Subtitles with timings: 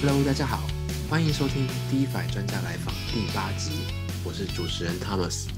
[0.00, 0.64] Hello，大家好，
[1.10, 3.84] 欢迎收听 DeFi 专家来访第八集，
[4.24, 5.48] 我是主持人 Thomas。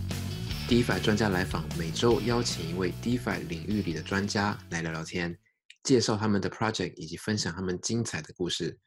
[0.67, 5.39] DeFi 专家来访每周邀请一位 DeFi 领域里的专家来聊聊天，
[5.82, 8.79] 介绍他们的 project 以及分享他们精彩的故事。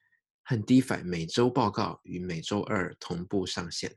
[0.42, 3.96] 和 DeFi 每周报告与每周二同步上线。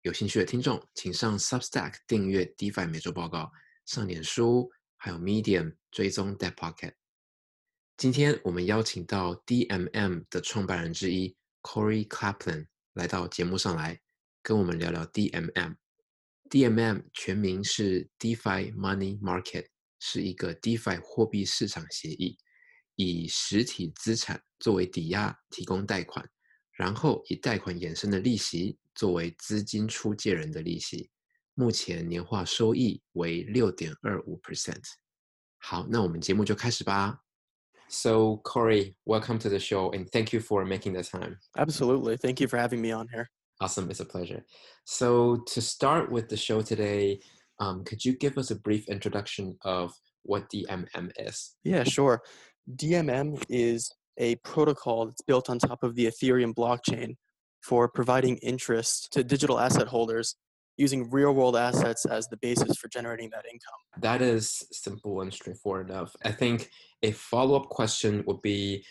[0.00, 3.52] 有兴趣的听众，请上 Substack 订阅 DeFi 每周报告，
[3.84, 6.94] 上脸书还有 Medium 追踪 Dead Pocket。
[7.96, 13.98] 今天我们邀请到 DMM 的创办人之一 Corey Kaplan 来到节目上来，
[14.42, 15.76] 跟我们聊聊 DMM。
[16.50, 19.68] DMM 全名是 DeFi Money Market，
[19.98, 22.36] 是一个 DeFi 货币市场协议，
[22.96, 26.28] 以实体资产作为抵押提供贷款，
[26.72, 31.10] 然后以贷款衍生的利息作为资金出借人的利息。
[31.54, 34.84] 目前年化收益为六点二五 percent。
[35.56, 37.22] 好，那我们节目就开始吧。
[37.88, 41.38] So, Corey, welcome to the show and thank you for making the time.
[41.56, 42.16] Absolutely.
[42.16, 43.30] Thank you for having me on here.
[43.60, 43.90] Awesome.
[43.90, 44.44] It's a pleasure.
[44.84, 47.20] So, to start with the show today,
[47.60, 49.92] um, could you give us a brief introduction of
[50.24, 51.54] what DMM is?
[51.64, 52.22] Yeah, sure.
[52.74, 57.14] DMM is a protocol that's built on top of the Ethereum blockchain
[57.62, 60.36] for providing interest to digital asset holders
[60.76, 63.78] using real world assets as the basis for generating that income.
[63.98, 66.14] That is simple and straightforward enough.
[66.24, 66.70] I think
[67.02, 68.84] a follow up question would be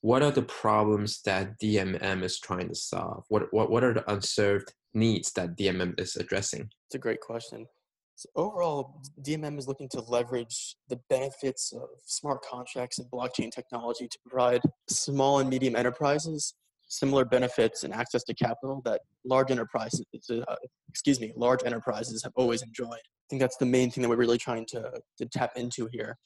[0.00, 3.24] what are the problems that DMM is trying to solve?
[3.28, 6.70] What, what, what are the unserved needs that DMM is addressing?
[6.86, 7.66] It's a great question.
[8.14, 14.08] So overall, DMM is looking to leverage the benefits of smart contracts and blockchain technology
[14.08, 16.54] to provide small and medium enterprises
[16.88, 20.56] similar benefits and access to capital that large enterprises, uh,
[20.88, 22.88] excuse me, large enterprises have always enjoyed.
[22.92, 26.16] I think that's the main thing that we're really trying to, to tap into here.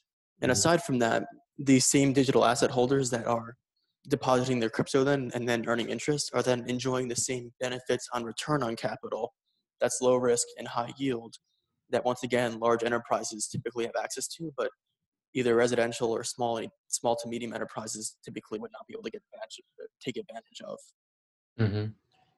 [0.41, 0.53] And mm-hmm.
[0.53, 1.23] aside from that,
[1.57, 3.55] these same digital asset holders that are
[4.07, 8.23] depositing their crypto then and then earning interest are then enjoying the same benefits on
[8.23, 9.31] return on capital
[9.79, 11.35] that's low risk and high yield
[11.91, 14.69] that once again large enterprises typically have access to but
[15.33, 19.21] either residential or small small to medium enterprises typically would not be able to get
[19.33, 19.61] advantage
[20.01, 20.79] take advantage of.
[21.59, 21.91] Mm-hmm.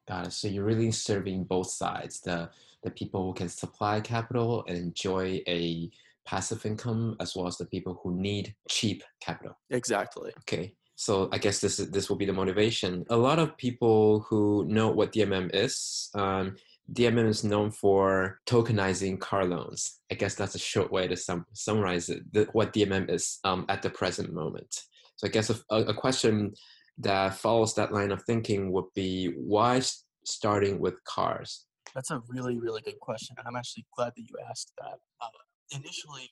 [0.07, 0.33] Got it.
[0.33, 2.49] So you're really serving both sides the
[2.83, 5.89] the people who can supply capital and enjoy a
[6.25, 9.57] passive income, as well as the people who need cheap capital.
[9.69, 10.31] Exactly.
[10.39, 10.73] Okay.
[10.95, 13.05] So I guess this is, this will be the motivation.
[13.09, 16.55] A lot of people who know what DMM is, um,
[16.91, 19.99] DMM is known for tokenizing car loans.
[20.11, 23.65] I guess that's a short way to sum, summarize it, the, what DMM is um,
[23.69, 24.81] at the present moment.
[25.15, 26.53] So I guess a, a, question
[26.97, 29.81] that follows that line of thinking would be why
[30.25, 31.65] starting with cars?
[31.95, 33.35] That's a really, really good question.
[33.39, 34.97] And I'm actually glad that you asked that.
[35.21, 35.27] Uh,
[35.71, 36.29] initially,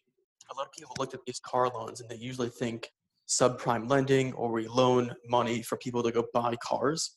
[0.51, 2.89] a lot of people look at these car loans and they usually think
[3.29, 7.15] subprime lending or we loan money for people to go buy cars.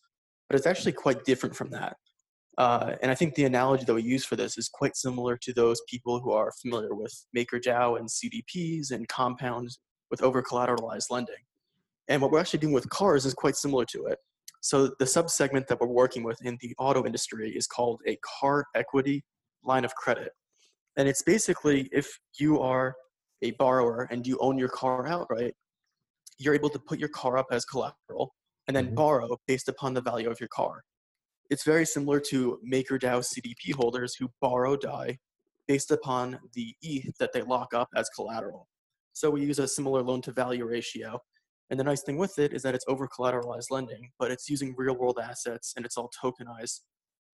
[0.49, 1.97] But it's actually quite different from that.
[2.57, 5.53] Uh, and I think the analogy that we use for this is quite similar to
[5.53, 11.11] those people who are familiar with Maker MakerDAO and CDPs and compounds with over collateralized
[11.11, 11.35] lending.
[12.09, 14.19] And what we're actually doing with cars is quite similar to it.
[14.61, 18.65] So the subsegment that we're working with in the auto industry is called a car
[18.75, 19.25] equity
[19.65, 20.31] line of credit.
[20.97, 22.95] And it's basically if you are
[23.43, 25.55] a borrower and you own your car outright,
[26.39, 28.35] you're able to put your car up as collateral
[28.69, 28.95] and then mm-hmm.
[28.95, 30.83] borrow based upon the value of your car.
[31.51, 35.19] It's very similar to MakerDAO CDP holders who borrow DAI
[35.67, 38.69] based upon the ETH that they lock up as collateral.
[39.13, 41.21] So we use a similar loan to value ratio.
[41.71, 44.75] And the nice thing with it is that it's over collateralized lending, but it's using
[44.77, 46.81] real world assets and it's all tokenized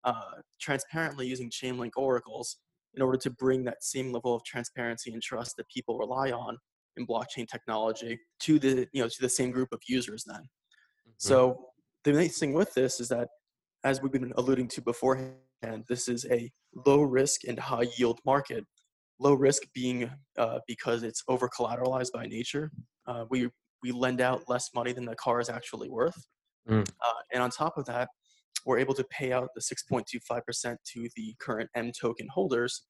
[0.04, 2.56] uh, transparently using Chainlink oracles
[2.94, 6.56] in order to bring that same level of transparency and trust that people rely on
[6.96, 10.36] in blockchain technology to the you know to the same group of users then.
[10.36, 11.10] Mm-hmm.
[11.18, 11.66] So
[12.04, 13.28] the nice thing with this is that
[13.84, 15.34] as we've been alluding to beforehand,
[15.88, 16.50] this is a
[16.86, 18.64] low risk and high yield market.
[19.18, 22.70] Low risk being uh, because it's over collateralized by nature.
[23.06, 23.48] Uh, we
[23.82, 26.26] we lend out less money than the car is actually worth,
[26.68, 26.86] mm.
[26.86, 28.08] uh, and on top of that,
[28.64, 32.82] we're able to pay out the 6.25% to the current M token holders,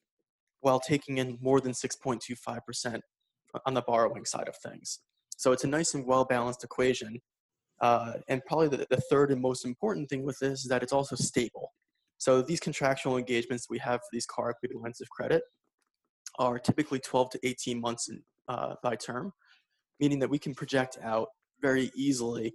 [0.60, 3.00] while taking in more than 6.25%
[3.66, 5.00] on the borrowing side of things.
[5.36, 7.20] So it's a nice and well balanced equation
[7.80, 10.92] uh, and probably the, the third and most important thing with this is that it's
[10.92, 11.72] also stable.
[12.18, 15.42] So these contractual engagements we have for these car equity lines of credit
[16.38, 19.32] are typically 12 to 18 months in, uh, by term,
[19.98, 21.28] meaning that we can project out
[21.62, 22.52] very easily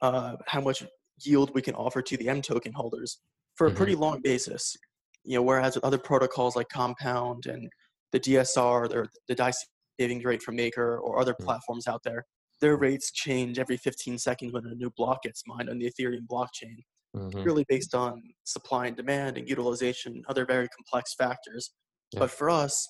[0.00, 0.84] uh, how much
[1.22, 3.18] yield we can offer to the M token holders
[3.56, 4.02] for a pretty mm-hmm.
[4.02, 4.76] long basis.
[5.24, 7.68] You know, whereas with other protocols like Compound and
[8.12, 9.52] the DSR, or the DAI
[9.98, 11.44] savings rate from Maker or other mm.
[11.44, 12.24] platforms out there,
[12.60, 16.26] their rates change every 15 seconds when a new block gets mined on the Ethereum
[16.26, 16.84] blockchain,
[17.16, 17.42] Mhm.
[17.42, 21.70] purely based on supply and demand and utilization, and other very complex factors.
[22.12, 22.20] Yeah.
[22.20, 22.86] But for us,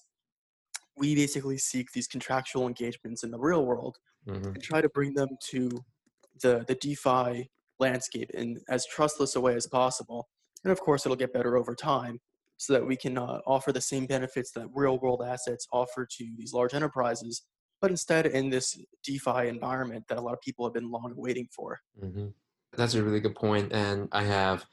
[0.97, 4.47] we basically seek these contractual engagements in the real world Mhm.
[4.55, 5.71] and try to bring them to
[6.43, 10.29] the the DeFi landscape in as trustless a way as possible.
[10.65, 12.21] And of course, it'll get better over time,
[12.59, 16.35] so that we can uh, offer the same benefits that real world assets offer to
[16.37, 17.43] these large enterprises,
[17.81, 21.49] but instead in this DeFi environment that a lot of people have been long waiting
[21.55, 21.81] for.
[21.99, 22.29] hmm
[22.77, 24.65] That's a really good point, and I have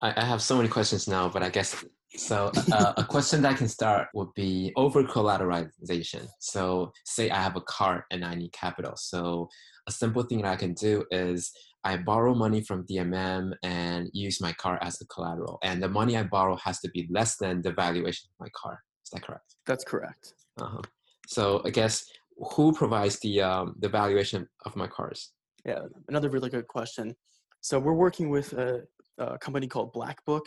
[0.00, 1.84] I, I have so many questions now, but I guess
[2.16, 2.52] so.
[2.72, 6.26] Uh, a question that I can start would be over collateralization.
[6.40, 8.94] So, say I have a car and I need capital.
[8.96, 9.48] So,
[9.86, 11.50] a simple thing that I can do is
[11.84, 16.16] I borrow money from DMM and use my car as the collateral, and the money
[16.16, 18.82] I borrow has to be less than the valuation of my car.
[19.04, 19.56] Is that correct?
[19.66, 20.34] That's correct.
[20.60, 20.82] Uh-huh.
[21.26, 22.04] So, I guess
[22.38, 25.32] who provides the um, the valuation of my cars?
[25.64, 27.14] Yeah, another really good question.
[27.60, 28.82] So we're working with a,
[29.18, 30.42] a company called Blackbook,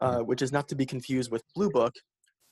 [0.00, 1.94] uh, which is not to be confused with Blue Book,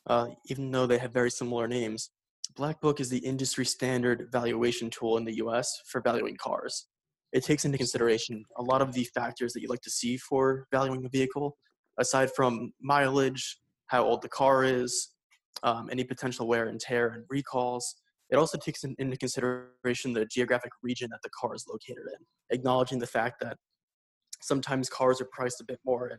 [0.07, 2.11] uh, even though they have very similar names.
[2.59, 6.87] Blackbook is the industry standard valuation tool in the US for valuing cars.
[7.33, 10.67] It takes into consideration a lot of the factors that you like to see for
[10.71, 11.57] valuing a vehicle,
[11.99, 15.15] aside from mileage, how old the car is,
[15.63, 17.95] um, any potential wear and tear and recalls.
[18.33, 22.27] It also takes in, into consideration the geographic region that the car is located in,
[22.57, 23.59] acknowledging the fact that
[24.41, 26.19] sometimes cars are priced a bit more in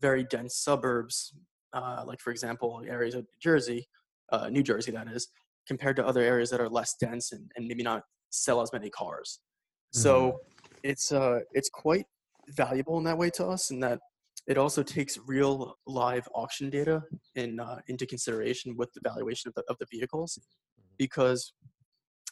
[0.00, 1.34] very dense suburbs,
[1.72, 3.88] uh, like for example areas of Jersey,
[4.30, 5.28] uh, New Jersey that is,
[5.66, 8.88] compared to other areas that are less dense and, and maybe not sell as many
[8.88, 9.40] cars.
[9.92, 10.38] So
[10.82, 12.04] it's uh, it's quite
[12.50, 13.98] valuable in that way to us, in that
[14.46, 17.02] it also takes real live auction data
[17.34, 20.38] in uh, into consideration with the valuation of the, of the vehicles,
[20.98, 21.52] because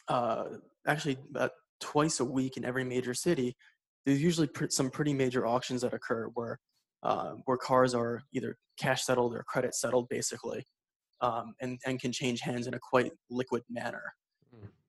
[0.09, 0.45] uh,
[0.87, 3.57] actually about twice a week in every major city,
[4.05, 6.59] there's usually pr- some pretty major auctions that occur where
[7.03, 10.65] uh, where cars are either cash settled or credit settled, basically,
[11.21, 14.03] um, and and can change hands in a quite liquid manner.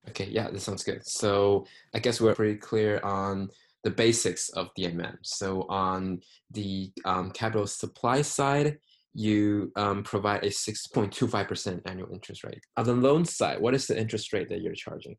[0.09, 1.05] Okay, yeah, that sounds good.
[1.05, 3.49] So I guess we're pretty clear on
[3.83, 5.17] the basics of DMM.
[5.21, 6.21] So on
[6.51, 8.79] the um, capital supply side,
[9.17, 12.61] you um, provide a 6.25% annual interest rate.
[12.77, 15.15] On the loan side, what is the interest rate that you're charging?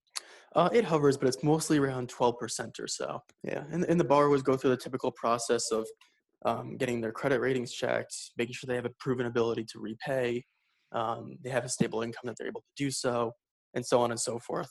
[0.54, 3.20] Uh, it hovers, but it's mostly around 12% or so.
[3.42, 5.84] Yeah, and, and the borrowers go through the typical process of
[6.44, 10.44] um, getting their credit ratings checked, making sure they have a proven ability to repay,
[10.92, 13.32] um, they have a stable income that they're able to do so,
[13.74, 14.70] and so on and so forth.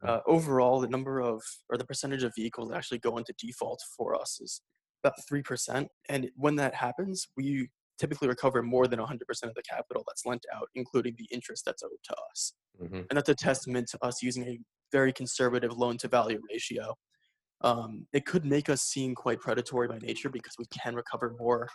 [0.00, 3.82] Uh, overall, the number of or the percentage of vehicles that actually go into default
[3.96, 4.62] for us is
[5.02, 5.88] about 3%.
[6.08, 7.68] And when that happens, we
[8.00, 11.82] typically recover more than 100% of the capital that's lent out, including the interest that's
[11.82, 12.54] owed to us.
[12.80, 13.06] Mhm.
[13.08, 14.58] And that's a testament to us using a
[14.90, 16.96] very conservative loan to value ratio.
[17.60, 21.68] Um, it could make us seem quite predatory by nature because we can recover more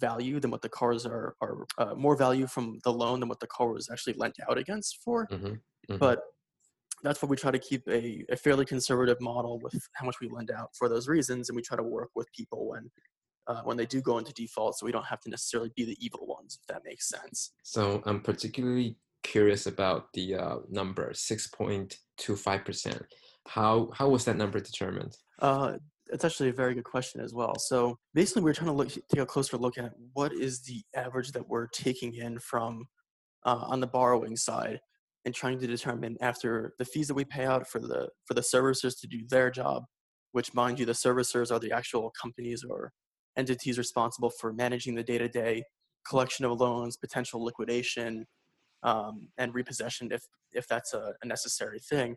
[0.00, 3.40] value than what the cars are, are uh, more value from the loan than what
[3.40, 5.26] the car was actually lent out against for.
[5.26, 5.60] Mhm.
[5.90, 5.98] Mhm.
[5.98, 6.22] But
[7.02, 10.28] that's why we try to keep a, a fairly conservative model with how much we
[10.28, 12.90] lend out for those reasons, and we try to work with people when
[13.48, 15.96] uh, when they do go into default, so we don't have to necessarily be the
[16.00, 17.52] evil ones, if that makes sense.
[17.62, 23.02] So I'm particularly curious about the uh, number 6.25%.
[23.46, 25.16] How, how was that number determined?
[25.38, 25.78] Uh,
[26.10, 27.58] it's actually a very good question as well.
[27.58, 31.32] So basically, we're trying to look, take a closer look at what is the average
[31.32, 32.86] that we're taking in from
[33.44, 34.80] uh, on the borrowing side,
[35.24, 38.40] and trying to determine after the fees that we pay out for the for the
[38.40, 39.84] servicers to do their job,
[40.32, 42.92] which mind you, the servicers are the actual companies or
[43.38, 45.62] entities responsible for managing the day-to-day
[46.06, 48.26] collection of loans, potential liquidation,
[48.82, 52.16] um, and repossession if if that's a, a necessary thing.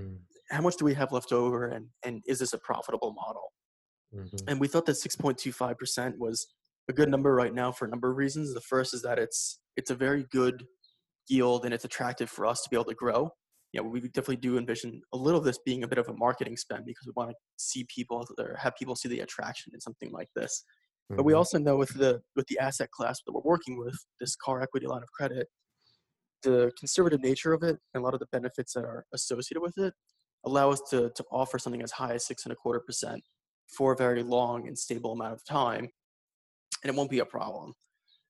[0.00, 0.18] Mm,
[0.50, 3.52] how much do we have left over and and is this a profitable model?
[4.14, 6.48] Mhm, and we thought that 6.25% was
[6.88, 8.52] a good number right now for a number of reasons.
[8.54, 10.66] The first is that it's it's a very good
[11.28, 13.30] yield and it's attractive for us to be able to grow
[13.72, 16.14] you know we definitely do envision a little of this being a bit of a
[16.14, 19.80] marketing spend because we want to see people or have people see the attraction in
[19.80, 20.64] something like this
[21.10, 21.38] but we mhm.
[21.38, 24.86] also know with the with the asset class that we're working with this car equity
[24.86, 25.48] line of credit
[26.42, 29.76] the conservative nature of it and a lot of the benefits that are associated with
[29.78, 29.92] it
[30.46, 33.22] allow us to, to offer something as high as six and a quarter percent
[33.76, 35.88] for a very long and stable amount of time
[36.82, 37.74] and it won't be a problem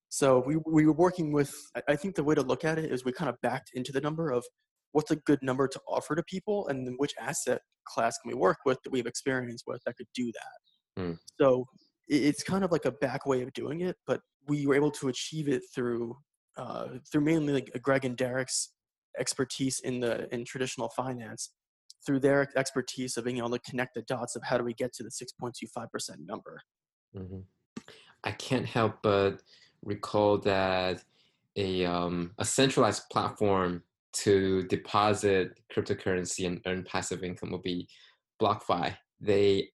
[0.08, 1.54] so we, we were working with
[1.88, 4.00] i think the way to look at it is we kind of backed into the
[4.00, 4.44] number of
[4.92, 8.36] what's a good number to offer to people and then which asset class can we
[8.36, 11.12] work with that we have experience with that could do that Hmm.
[11.40, 11.66] so
[12.08, 15.08] it's kind of like a back way of doing it but we were able to
[15.08, 16.16] achieve it through
[16.56, 18.70] uh, through mainly like Greg and Derek's
[19.18, 21.50] expertise in the in traditional finance,
[22.04, 24.92] through their expertise of being able to connect the dots of how do we get
[24.94, 25.90] to the 6.25%
[26.26, 26.60] number.
[27.16, 27.40] Mm-hmm.
[28.24, 29.42] I can't help but
[29.82, 31.02] recall that
[31.56, 37.88] a, um, a centralized platform to deposit cryptocurrency and earn passive income will be
[38.40, 38.94] BlockFi.
[39.20, 39.68] They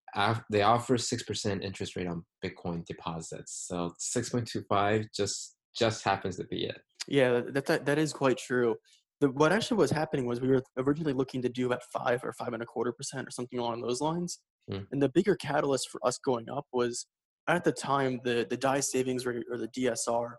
[0.50, 5.57] they offer six percent interest rate on Bitcoin deposits, so six point two five just
[5.76, 6.78] just happens to be it.
[7.07, 8.75] Yeah, that that, that is quite true.
[9.21, 12.33] The, what actually was happening was we were originally looking to do about five or
[12.33, 14.40] five and a quarter percent or something along those lines.
[14.71, 14.87] Mm.
[14.93, 17.07] And the bigger catalyst for us going up was
[17.49, 20.33] at the time the the DAI savings rate or the DSR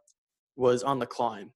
[0.58, 1.52] was on the climb.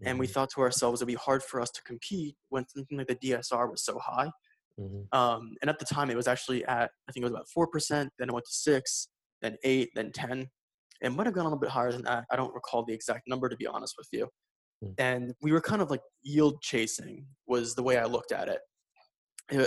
[0.00, 0.08] Mm-hmm.
[0.08, 0.32] And we mm-hmm.
[0.32, 3.70] thought to ourselves it'd be hard for us to compete when something like the DSR
[3.70, 4.30] was so high.
[4.78, 5.18] Mm-hmm.
[5.18, 7.66] Um, and at the time it was actually at I think it was about four
[7.66, 9.08] percent, then it went to six,
[9.42, 10.48] then eight, then ten.
[11.02, 12.24] It might have gone a little bit higher than that.
[12.30, 14.28] I don't recall the exact number to be honest with you.
[14.82, 14.92] Mm-hmm.
[14.98, 18.60] And we were kind of like yield chasing was the way I looked at it.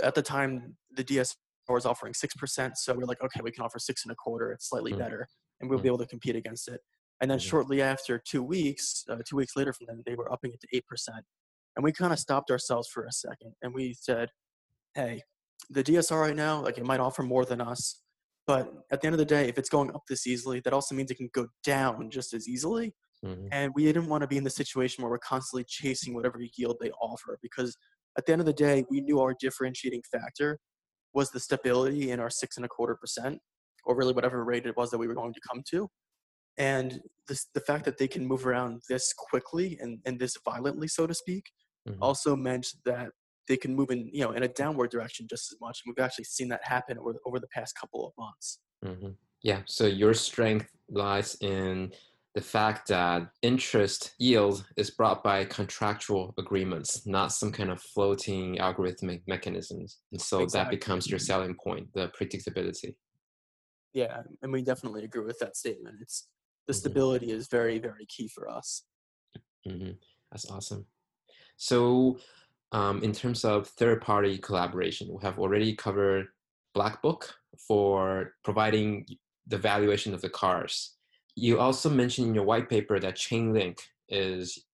[0.02, 1.34] At the time, the DSR
[1.68, 4.16] was offering six percent, so we are like, okay, we can offer six and a
[4.16, 4.50] quarter.
[4.52, 4.98] It's slightly mm.
[4.98, 5.28] better,
[5.60, 6.80] and we'll be able to compete against it.
[7.20, 7.48] And then mm-hmm.
[7.48, 10.68] shortly after, two weeks, uh, two weeks later from then, they were upping it to
[10.74, 11.24] eight percent.
[11.76, 14.28] And we kind of stopped ourselves for a second, and we said,
[14.94, 15.22] "Hey,
[15.70, 18.02] the DSR right now, like it might offer more than us,
[18.46, 20.94] but at the end of the day, if it's going up this easily, that also
[20.94, 22.94] means it can go down just as easily.
[23.24, 23.46] Mm-hmm.
[23.52, 26.76] And we didn't want to be in the situation where we're constantly chasing whatever yield
[26.80, 27.76] they offer because
[28.18, 30.58] at the end of the day, we knew our differentiating factor
[31.14, 33.38] was the stability in our six and a quarter percent,
[33.84, 35.88] or really whatever rate it was that we were going to come to.
[36.58, 40.88] And this, the fact that they can move around this quickly and, and this violently,
[40.88, 41.50] so to speak,
[41.88, 42.02] mm-hmm.
[42.02, 43.10] also meant that
[43.48, 45.80] they can move in, you know, in a downward direction just as much.
[45.84, 48.60] And we've actually seen that happen over, over the past couple of months.
[48.84, 49.10] Mm-hmm.
[49.42, 49.60] Yeah.
[49.66, 51.92] So your strength lies in
[52.34, 58.56] the fact that interest yield is brought by contractual agreements, not some kind of floating
[58.56, 59.98] algorithmic mechanisms.
[60.10, 60.76] And so exactly.
[60.76, 62.96] that becomes your selling point, the predictability.
[63.92, 65.96] Yeah, and we definitely agree with that statement.
[66.00, 66.26] It's
[66.66, 66.78] the mm-hmm.
[66.78, 68.84] stability is very, very key for us.
[69.66, 69.92] Mm-hmm.
[70.30, 70.86] That's awesome.
[71.56, 72.18] So,
[72.72, 76.26] um, in terms of third-party collaboration, we have already covered
[76.76, 77.30] Blackbook
[77.68, 79.06] for providing
[79.46, 80.94] the valuation of the cars
[81.36, 83.78] you also mentioned in your white paper that Chainlink
[84.08, 84.64] is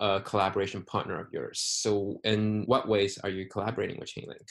[0.00, 1.60] a collaboration partner of yours.
[1.60, 4.48] So, in what ways are you collaborating with Chainlink?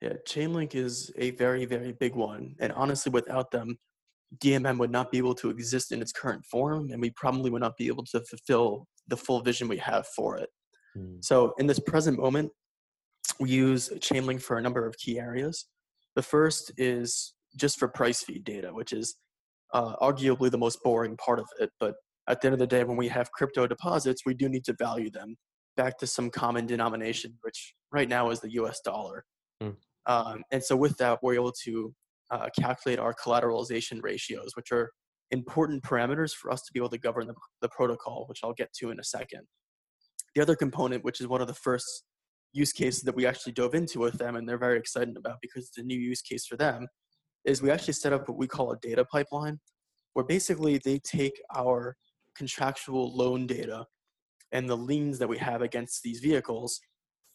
[0.00, 2.54] Yeah, Chainlink is a very, very big one.
[2.60, 3.78] And honestly, without them,
[4.36, 7.62] DMM would not be able to exist in its current form, and we probably would
[7.62, 10.50] not be able to fulfill the full vision we have for it.
[10.94, 11.16] Hmm.
[11.20, 12.50] So, in this present moment,
[13.40, 15.66] we use Chainlink for a number of key areas.
[16.16, 19.16] The first is just for price feed data, which is
[19.72, 21.70] uh, arguably the most boring part of it.
[21.80, 21.94] But
[22.28, 24.74] at the end of the day, when we have crypto deposits, we do need to
[24.78, 25.36] value them
[25.76, 29.24] back to some common denomination, which right now is the US dollar.
[29.62, 29.76] Mm.
[30.06, 31.94] Um, and so with that, we're able to
[32.30, 34.90] uh, calculate our collateralization ratios, which are
[35.30, 38.72] important parameters for us to be able to govern the, the protocol, which I'll get
[38.74, 39.42] to in a second.
[40.34, 42.04] The other component, which is one of the first
[42.52, 45.68] use cases that we actually dove into with them and they're very excited about because
[45.68, 46.86] it's a new use case for them,
[47.44, 49.58] is we actually set up what we call a data pipeline,
[50.14, 51.96] where basically they take our
[52.36, 53.84] contractual loan data
[54.52, 56.80] and the liens that we have against these vehicles.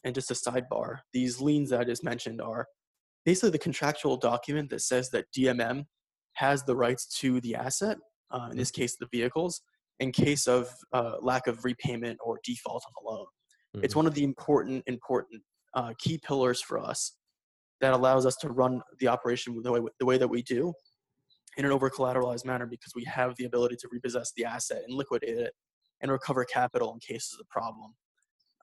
[0.03, 2.67] And just a sidebar, these liens that I just mentioned are
[3.25, 5.85] basically the contractual document that says that DMM
[6.33, 7.97] has the rights to the asset,
[8.31, 9.61] uh, in this case, the vehicles,
[9.99, 13.25] in case of uh, lack of repayment or default on the loan.
[13.75, 13.85] Mm-hmm.
[13.85, 15.41] It's one of the important, important
[15.73, 17.17] uh, key pillars for us
[17.81, 20.73] that allows us to run the operation the way, the way that we do
[21.57, 24.95] in an over collateralized manner because we have the ability to repossess the asset and
[24.95, 25.53] liquidate it
[26.01, 27.93] and recover capital in cases of problem.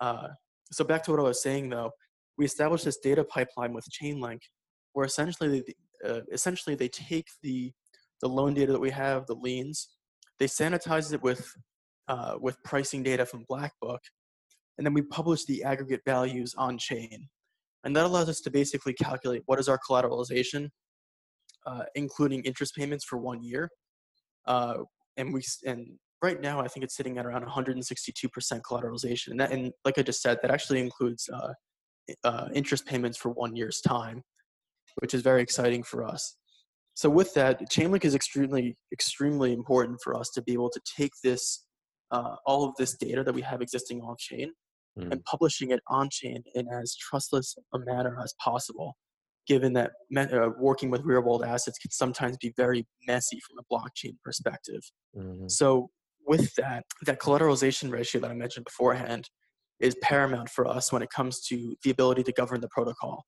[0.01, 0.29] Uh,
[0.73, 1.91] so back to what I was saying though,
[2.39, 4.41] we established this data pipeline with Chainlink
[4.93, 5.63] where essentially
[6.07, 7.73] uh, essentially they take the,
[8.21, 9.89] the loan data that we have, the liens,
[10.39, 11.53] they sanitize it with,
[12.09, 13.99] uh, with pricing data from Blackbook,
[14.79, 17.29] and then we publish the aggregate values on chain.
[17.85, 20.69] And that allows us to basically calculate what is our collateralization,
[21.67, 23.71] uh, including interest payments for one year.
[24.47, 24.79] Uh,
[25.17, 25.87] and we and
[26.23, 29.29] right now I think it's sitting at around 162% collateralization.
[29.29, 31.53] And, that, and like I just said, that actually includes uh,
[32.25, 34.23] uh, interest payments for one year's time,
[34.97, 36.37] which is very exciting for us.
[36.95, 41.13] So with that, Chainlink is extremely, extremely important for us to be able to take
[41.23, 41.65] this,
[42.11, 44.53] uh, all of this data that we have existing on chain
[44.99, 45.11] mm.
[45.11, 48.97] and publishing it on chain in as trustless a manner as possible,
[49.47, 53.75] given that uh, working with real world assets can sometimes be very messy from a
[53.75, 54.83] blockchain perspective.
[55.17, 55.49] Mm-hmm.
[55.49, 55.91] So,
[56.27, 59.31] with that, that collateralization ratio that I mentioned beforehand
[59.81, 63.25] is paramount for us when it comes to the ability to govern the protocol.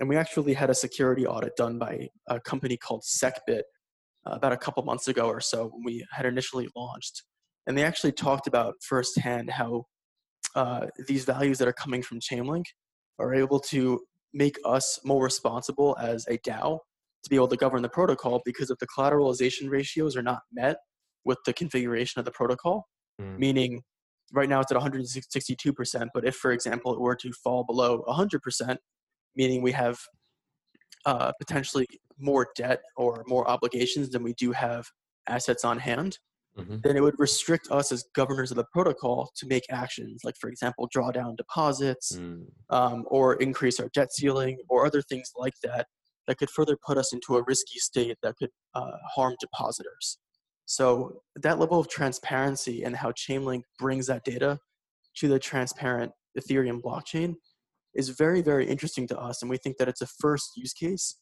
[0.00, 3.62] and we actually had a security audit done by a company called SecBit
[4.26, 7.24] uh, about a couple months ago or so when we had initially launched.
[7.66, 9.86] And they actually talked about firsthand how
[10.54, 12.64] uh, these values that are coming from Chainlink
[13.18, 14.00] are able to
[14.32, 16.78] make us more responsible as a DAO
[17.24, 20.76] to be able to govern the protocol because if the collateralization ratios are not met
[21.24, 22.86] with the configuration of the protocol,
[23.20, 23.38] mm.
[23.38, 23.82] meaning
[24.32, 28.76] right now it's at 162%, but if, for example, it were to fall below 100%,
[29.36, 29.98] meaning we have
[31.06, 31.86] uh, potentially
[32.18, 34.86] more debt or more obligations than we do have
[35.28, 36.18] assets on hand,
[36.58, 36.76] mm-hmm.
[36.82, 40.50] then it would restrict us as governors of the protocol to make actions like, for
[40.50, 42.44] example, draw down deposits mm.
[42.70, 45.86] um, or increase our debt ceiling or other things like that
[46.26, 50.18] that could further put us into a risky state that could uh, harm depositors.
[50.68, 54.58] So that level of transparency and how Chainlink brings that data
[55.16, 57.36] to the transparent Ethereum blockchain
[57.94, 59.40] is very, very interesting to us.
[59.40, 61.16] And we think that it's a first use case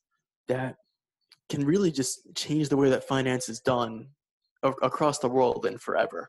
[0.48, 0.74] that
[1.48, 4.08] can really just change the way that finance is done
[4.64, 6.28] across the world and forever.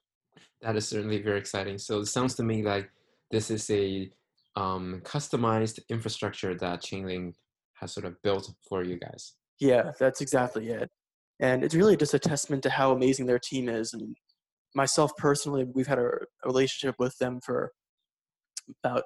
[0.61, 1.79] That is certainly very exciting.
[1.79, 2.87] So it sounds to me like
[3.31, 4.11] this is a
[4.55, 7.33] um, customized infrastructure that Chainlink
[7.73, 9.33] has sort of built for you guys.
[9.59, 10.91] Yeah, that's exactly it.
[11.39, 13.93] And it's really just a testament to how amazing their team is.
[13.93, 14.15] And
[14.75, 17.71] myself personally, we've had a, a relationship with them for
[18.83, 19.03] about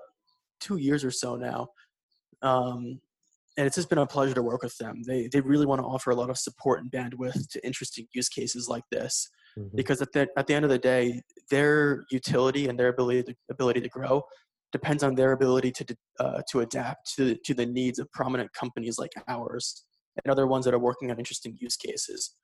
[0.60, 1.68] two years or so now.
[2.42, 3.02] Um,
[3.58, 5.04] and it's just been a pleasure to work with them.
[5.06, 8.30] They they really want to offer a lot of support and bandwidth to interesting use
[8.30, 9.76] cases like this, mm-hmm.
[9.76, 13.36] because at the at the end of the day, their utility and their ability to,
[13.50, 14.24] ability to grow
[14.72, 18.98] depends on their ability to uh, to adapt to to the needs of prominent companies
[18.98, 19.84] like ours
[20.24, 22.36] and other ones that are working on interesting use cases.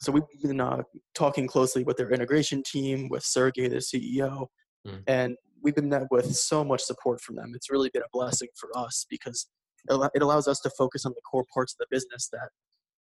[0.00, 0.82] So we've been uh,
[1.14, 4.46] talking closely with their integration team, with Sergey, the CEO,
[4.86, 5.02] mm.
[5.06, 7.52] and we've been met with so much support from them.
[7.54, 9.46] It's really been a blessing for us because
[9.88, 12.48] it allows us to focus on the core parts of the business that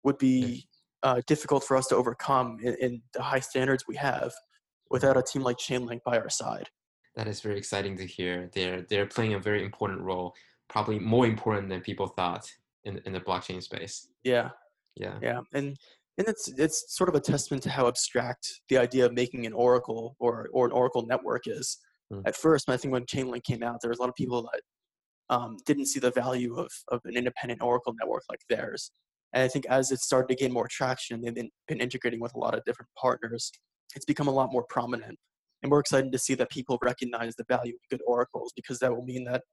[0.04, 0.68] would be
[1.04, 4.32] uh, difficult for us to overcome in, in, the high standards we have
[4.90, 6.70] without a team like Chainlink by our side.
[7.16, 8.50] That is very exciting to hear.
[8.54, 10.36] They're they're playing a very important role,
[10.70, 12.48] probably more important than people thought
[12.86, 14.08] in in the blockchain space.
[14.24, 14.50] Yeah,
[14.96, 15.78] yeah, yeah, and
[16.18, 19.54] and it's it's sort of a testament to how abstract the idea of making an
[19.54, 21.78] oracle or or an oracle network is.
[22.12, 22.24] Mm.
[22.26, 24.62] At first, I think when Chainlink came out, there was a lot of people that
[25.30, 28.92] um, didn't see the value of, of an independent Oracle network like theirs.
[29.34, 32.34] And I think as it started to gain more traction, they've been, been integrating with
[32.34, 33.52] a lot of different partners.
[33.96, 35.18] It's become a lot more prominent.
[35.62, 38.92] And we're excited to see that people recognize the value of good oracles because that
[38.94, 39.44] will mean that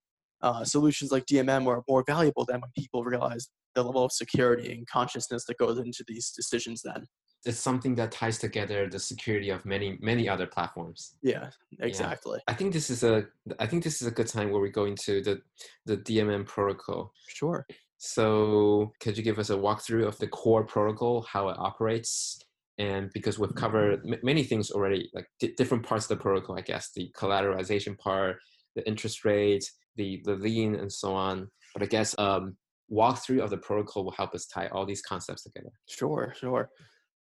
[0.45, 4.73] uh, solutions like DMM are more valuable than when people realize the level of security
[4.73, 7.07] and consciousness that goes into these decisions then.
[7.47, 11.17] It's something that ties together the security of many many other platforms.
[11.23, 12.39] Yeah exactly.
[12.39, 12.53] Yeah.
[12.53, 13.27] i think this is a
[13.59, 15.41] i think this is a good time where we go into the
[15.87, 17.13] the dmm protocol.
[17.27, 17.67] Sure.
[17.99, 22.39] So could you give us a walkthrough of the core protocol how it operates?
[22.79, 26.59] And because we've covered m- many things already like d- different parts of the protocol
[26.59, 26.91] i guess.
[26.95, 28.37] The collateralization part
[28.77, 29.65] the interest rate
[29.97, 32.57] the the lien and so on but i guess um
[32.93, 36.71] walkthrough of the protocol will help us tie all these concepts together sure sure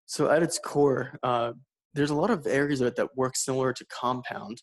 [0.06, 1.52] so at its core, uh,
[1.94, 4.62] there's a lot of areas of it that work similar to Compound,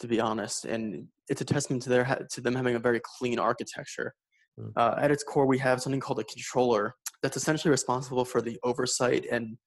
[0.00, 3.38] to be honest, and it's a testament to their to them having a very clean
[3.38, 4.14] architecture.
[4.58, 4.72] Mm.
[4.76, 8.58] Uh, at its core, we have something called a controller that's essentially responsible for the
[8.62, 9.58] oversight and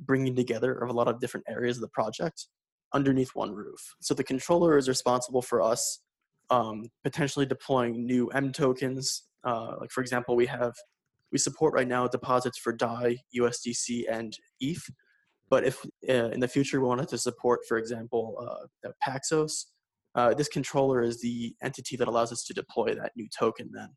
[0.00, 2.48] bringing together of a lot of different areas of the project
[2.92, 3.94] underneath one roof.
[4.00, 6.00] So the controller is responsible for us
[6.50, 9.24] um, potentially deploying new M tokens.
[9.44, 10.74] Uh, like for example, we have
[11.32, 14.88] we support right now deposits for DAI, USDC, and ETH.
[15.50, 18.36] But if uh, in the future we wanted to support, for example,
[18.84, 19.66] uh, Paxos,
[20.14, 23.88] uh, this controller is the entity that allows us to deploy that new token then.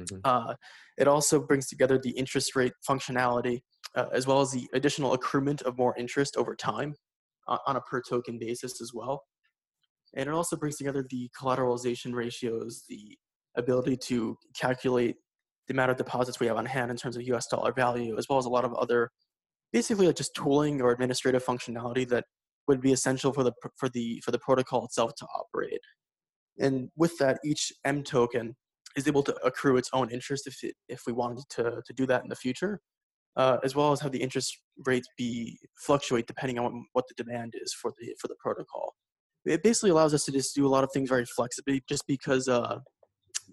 [0.00, 0.20] Mm-hmm.
[0.24, 0.54] Uh,
[0.96, 3.60] it also brings together the interest rate functionality
[3.94, 6.94] uh, as well as the additional accruement of more interest over time
[7.66, 9.24] on a per token basis as well.
[10.14, 13.16] And it also brings together the collateralization ratios, the
[13.56, 15.16] ability to calculate
[15.68, 18.28] the amount of deposits we have on hand in terms of US dollar value, as
[18.28, 19.10] well as a lot of other
[19.72, 22.24] basically like just tooling or administrative functionality that
[22.68, 25.80] would be essential for the for the for the protocol itself to operate.
[26.58, 28.54] And with that, each M token
[28.96, 32.06] is able to accrue its own interest if it, if we wanted to to do
[32.06, 32.80] that in the future,
[33.36, 37.54] uh, as well as have the interest rates be fluctuate depending on what the demand
[37.60, 38.94] is for the for the protocol.
[39.44, 42.48] It basically allows us to just do a lot of things very flexibly, just because
[42.48, 42.78] uh,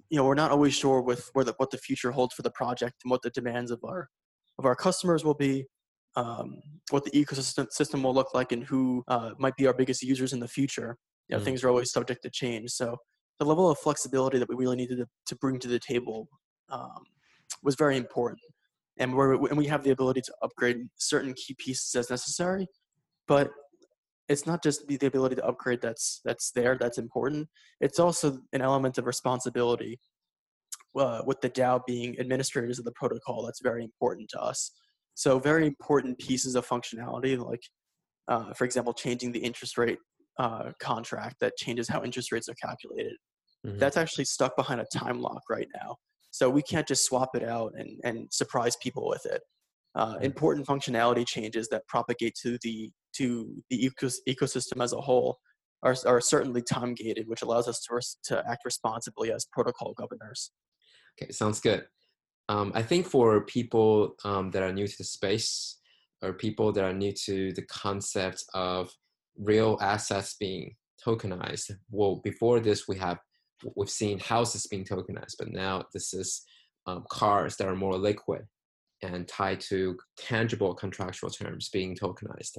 [0.10, 2.52] you know we're not always sure with where the, what the future holds for the
[2.52, 4.10] project and what the demands of our
[4.58, 5.66] of our customers will be
[6.16, 10.04] um, what the ecosystem system will look like and who uh, might be our biggest
[10.04, 10.98] users in the future.
[11.28, 11.46] You know mm.
[11.46, 12.72] things are always subject to change.
[12.72, 12.98] So
[13.40, 16.28] the level of flexibility that we really needed to, to bring to the table
[16.70, 17.04] um,
[17.64, 18.42] was very important,
[18.98, 22.68] and we and we have the ability to upgrade certain key pieces as necessary,
[23.28, 23.50] but
[24.30, 27.48] it's not just the ability to upgrade that's that's there that's important.
[27.82, 30.00] It's also an element of responsibility.
[30.98, 34.72] Uh, with the DAO being administrators of the protocol, that's very important to us.
[35.14, 37.62] So very important pieces of functionality, like
[38.28, 40.00] uh, for example, changing the interest rate
[40.40, 43.14] uh, contract that changes how interest rates are calculated.
[43.66, 43.78] Mm-hmm.
[43.78, 45.98] That's actually stuck behind a time lock right now.
[46.32, 49.42] So we can't just swap it out and, and surprise people with it.
[50.00, 50.18] Uh.
[50.22, 55.40] Important functionality changes that propagate to the to the ecos- ecosystem as a whole
[55.84, 59.94] are, are certainly time gated, which allows us to, res- to act responsibly as protocol
[59.94, 60.52] governors.
[61.22, 61.86] Okay, sounds good.
[62.48, 65.80] Um, I think for people um, that are new to the space
[66.22, 68.90] or people that are new to the concept of
[69.38, 73.18] real assets being tokenized, well, before this we have
[73.76, 76.42] we've seen houses being tokenized, but now this is
[76.88, 78.44] um, cars that are more liquid
[79.02, 82.58] and tied to tangible contractual terms being tokenized.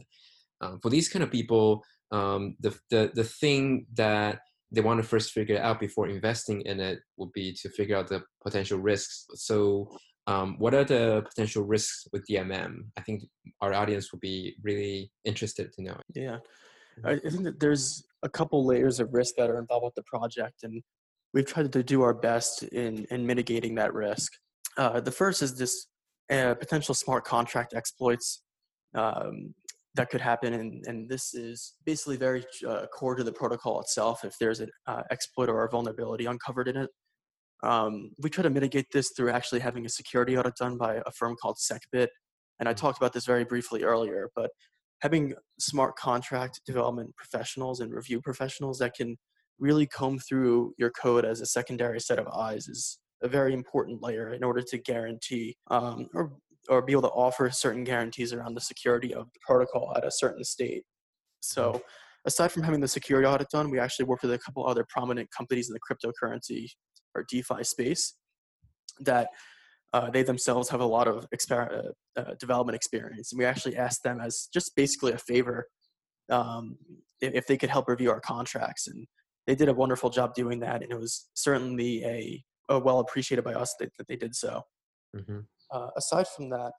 [0.60, 4.40] Um, for these kind of people, um, the, the, the thing that
[4.72, 8.08] they want to first figure out before investing in it would be to figure out
[8.08, 9.26] the potential risks.
[9.34, 9.90] So,
[10.26, 12.84] um, what are the potential risks with DMM?
[12.96, 13.24] I think
[13.60, 15.96] our audience would be really interested to know.
[16.14, 16.38] Yeah,
[17.04, 20.62] I think that there's a couple layers of risk that are involved with the project,
[20.62, 20.82] and
[21.34, 24.32] we've tried to do our best in in mitigating that risk.
[24.76, 25.86] Uh, the first is this
[26.30, 28.42] uh, potential smart contract exploits
[28.94, 29.54] um,
[29.94, 34.24] that could happen, and, and this is basically very uh, core to the protocol itself.
[34.24, 36.90] If there's an uh, exploit or a vulnerability uncovered in it,
[37.62, 41.10] um, we try to mitigate this through actually having a security audit done by a
[41.10, 42.08] firm called SecBit.
[42.60, 42.76] And I mm.
[42.76, 44.50] talked about this very briefly earlier, but
[45.00, 49.16] having smart contract development professionals and review professionals that can
[49.58, 54.02] really comb through your code as a secondary set of eyes is a very important
[54.02, 56.32] layer in order to guarantee um, or
[56.68, 60.10] or be able to offer certain guarantees around the security of the protocol at a
[60.10, 60.84] certain state.
[61.40, 61.78] So, mm-hmm.
[62.26, 65.30] aside from having the security audit done, we actually worked with a couple other prominent
[65.36, 66.68] companies in the cryptocurrency
[67.14, 68.14] or DeFi space
[69.00, 69.28] that
[69.92, 73.32] uh, they themselves have a lot of exper- uh, uh, development experience.
[73.32, 75.66] And we actually asked them as just basically a favor
[76.30, 76.76] um,
[77.20, 78.86] if, if, they could help review our contracts.
[78.86, 79.06] And
[79.48, 80.82] they did a wonderful job doing that.
[80.82, 84.62] And it was certainly a, a well appreciated by us that, that they did so.
[85.14, 85.40] Mm-hmm.
[85.70, 86.72] Uh, aside from that,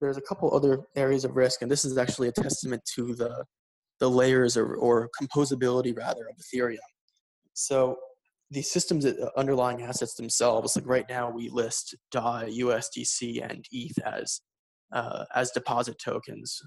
[0.00, 3.44] there's a couple other areas of risk, and this is actually a testament to the
[4.00, 6.78] the layers or, or composability rather of Ethereum.
[7.54, 7.96] So
[8.50, 13.98] the systems uh, underlying assets themselves, like right now we list DAI, USDC, and ETH
[14.04, 14.40] as
[14.92, 16.60] uh, as deposit tokens.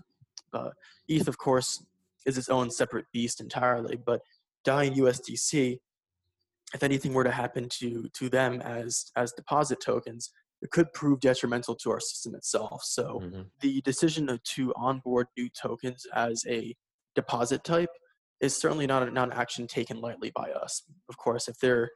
[0.53, 0.69] Uh,
[1.07, 1.83] ETH, of course,
[2.25, 4.21] is its own separate beast entirely, but
[4.63, 5.79] DAI and USDC,
[6.73, 11.19] if anything were to happen to to them as as deposit tokens, it could prove
[11.19, 12.81] detrimental to our system itself.
[12.83, 13.41] So mm-hmm.
[13.61, 16.75] the decision to onboard new tokens as a
[17.13, 17.89] deposit type
[18.41, 20.83] is certainly not, a, not an action taken lightly by us.
[21.09, 21.89] Of course, if there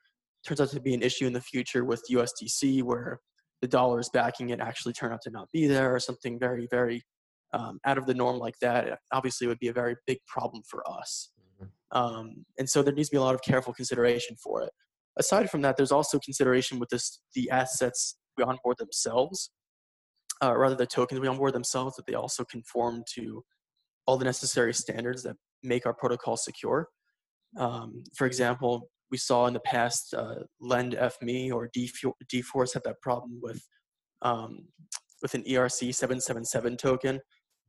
[0.46, 3.20] turns out to be an issue in the future with USDC where
[3.62, 6.68] the dollar is backing it actually turn out to not be there or something very,
[6.72, 7.04] very
[7.54, 10.84] um, out of the norm like that, obviously would be a very big problem for
[10.90, 11.32] us.
[11.92, 14.70] Um, and so there needs to be a lot of careful consideration for it.
[15.18, 19.52] Aside from that, there's also consideration with this, the assets we onboard themselves,
[20.44, 23.44] uh, rather the tokens we onboard themselves, that they also conform to
[24.06, 26.88] all the necessary standards that make our protocol secure.
[27.58, 33.40] Um, for example, we saw in the past uh, Lendf.Me or dForce have that problem
[33.42, 33.62] with
[34.22, 34.68] um,
[35.22, 37.20] with an ERC 777 token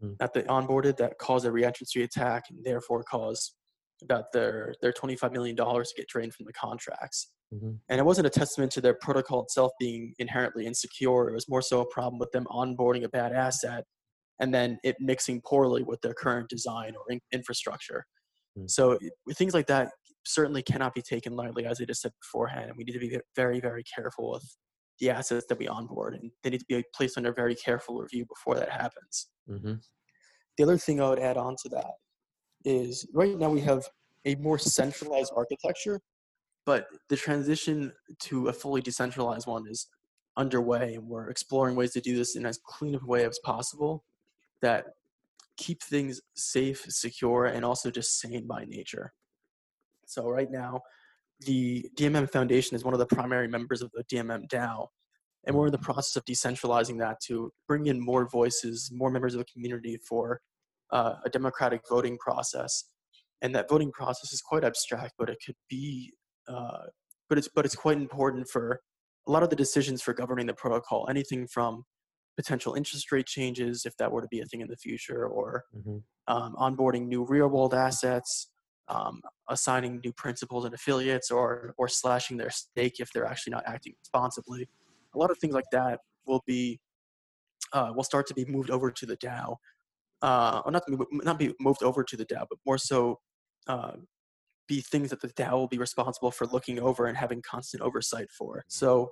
[0.02, 0.16] mm.
[0.18, 3.54] that they onboarded that caused a reentrancy attack and therefore caused
[4.02, 7.30] about their their 25 million dollars to get drained from the contracts.
[7.54, 7.72] Mm-hmm.
[7.88, 11.28] And it wasn't a testament to their protocol itself being inherently insecure.
[11.28, 13.84] It was more so a problem with them onboarding a bad asset
[14.40, 18.04] and then it mixing poorly with their current design or in- infrastructure.
[18.58, 18.66] Mm-hmm.
[18.68, 18.98] So
[19.34, 19.90] things like that
[20.24, 22.68] certainly cannot be taken lightly, as I just said beforehand.
[22.68, 24.56] And we need to be very, very careful with
[24.98, 28.26] the assets that we onboard, and they need to be placed under very careful review
[28.26, 29.28] before that happens.
[29.48, 29.74] Mm-hmm.
[30.56, 31.92] The other thing I would add on to that
[32.64, 33.88] is right now we have
[34.26, 36.00] a more centralized architecture
[36.66, 39.88] but the transition to a fully decentralized one is
[40.36, 43.38] underway and we're exploring ways to do this in as clean of a way as
[43.44, 44.04] possible
[44.62, 44.84] that
[45.56, 49.12] keep things safe secure and also just sane by nature.
[50.06, 50.80] So right now
[51.40, 54.86] the dmm foundation is one of the primary members of the dmm dao
[55.46, 59.34] and we're in the process of decentralizing that to bring in more voices more members
[59.34, 60.40] of the community for
[60.92, 62.84] uh, a democratic voting process
[63.42, 66.12] and that voting process is quite abstract but it could be
[66.48, 66.86] uh,
[67.28, 68.80] but it's but it's quite important for
[69.26, 71.84] a lot of the decisions for governing the protocol, anything from
[72.36, 75.64] potential interest rate changes, if that were to be a thing in the future, or
[75.76, 75.98] Mm-hmm.
[76.26, 78.50] um, onboarding new real world assets,
[78.88, 83.64] um, assigning new principals and affiliates, or or slashing their stake if they're actually not
[83.66, 84.68] acting responsibly.
[85.14, 86.80] A lot of things like that will be
[87.72, 89.56] uh, will start to be moved over to the DAO,
[90.22, 93.18] uh, or not be, not be moved over to the DAO, but more so
[93.66, 93.92] uh,
[94.68, 98.30] be things that the DAO will be responsible for looking over and having constant oversight
[98.30, 98.64] for.
[98.68, 99.10] So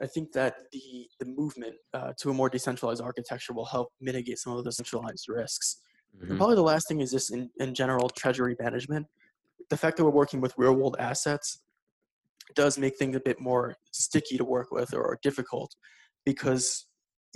[0.00, 4.38] I think that the the movement uh, to a more decentralized architecture will help mitigate
[4.38, 5.82] some of the centralized risks.
[6.22, 6.36] And Mhm.
[6.36, 9.06] probably the last thing is just in, in general treasury management.
[9.70, 11.60] The fact that we're working with real world assets
[12.54, 15.74] does make things a bit more sticky to work with or difficult
[16.24, 16.86] because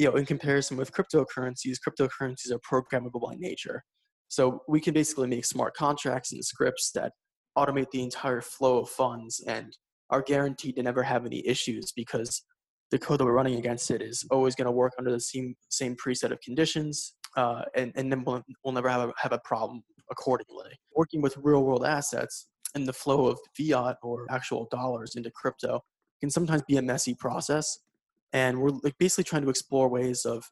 [0.03, 3.85] you know in comparison with cryptocurrencies cryptocurrencies are programmable by nature
[4.29, 7.13] so we can basically make smart contracts and scripts that
[7.57, 9.77] automate the entire flow of funds and
[10.11, 12.43] are guaranteed to never have any issues because
[12.91, 15.55] the code that we're running against it is always going to work under the same
[15.69, 19.41] same preset of conditions uh, and, and then we'll, we'll never have a, have a
[19.45, 25.15] problem accordingly working with real world assets and the flow of fiat or actual dollars
[25.15, 25.81] into crypto
[26.21, 27.79] can sometimes be a messy process.
[28.33, 30.45] And we're like basically trying to explore ways of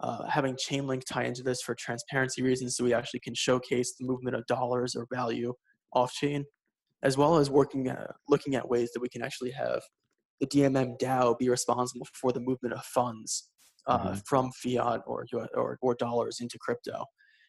[0.00, 4.06] uh, having Chainlink tie into this for transparency reasons so we actually can showcase the
[4.06, 5.52] movement of dollars or value
[5.92, 6.44] off chain,
[7.02, 9.82] as well as working at, looking at ways that we can actually have
[10.40, 13.50] the DMM DAO be responsible for the movement of funds
[13.86, 14.22] uh, Mhm.
[14.26, 17.04] from fiat or, or, or dollars into crypto.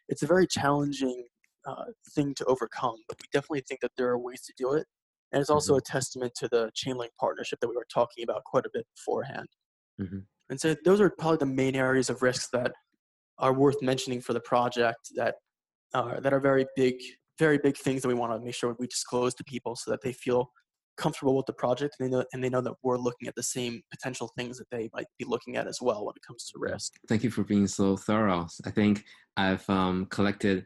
[0.10, 1.26] It's a very challenging
[1.66, 4.88] uh, thing to overcome, but we definitely think that there are ways to do it.
[5.32, 8.66] And it's also a testament to the Chainlink partnership that we were talking about quite
[8.66, 9.48] a bit beforehand.
[10.00, 10.26] Mhm.
[10.50, 12.74] And so those are probably the main areas of risks that
[13.38, 15.36] are worth mentioning for the project that
[15.94, 16.96] are that are very big,
[17.40, 20.02] very big things that we want to make sure we disclose to people so that
[20.02, 20.52] they feel
[20.98, 23.44] comfortable with the project and they know and they know that we're looking at the
[23.44, 26.60] same potential things that they might be looking at as well when it comes to
[26.60, 26.94] risk.
[27.08, 28.48] Thank you for being so thorough.
[28.66, 29.04] I think
[29.38, 30.66] I've um, collected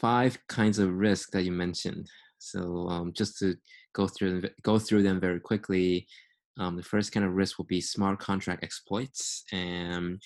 [0.00, 2.08] five kinds of risk that you mentioned.
[2.38, 3.56] So um, just to
[3.94, 6.06] go through them, go through them very quickly.
[6.58, 10.20] Um, the first kind of risk will be smart contract exploits, and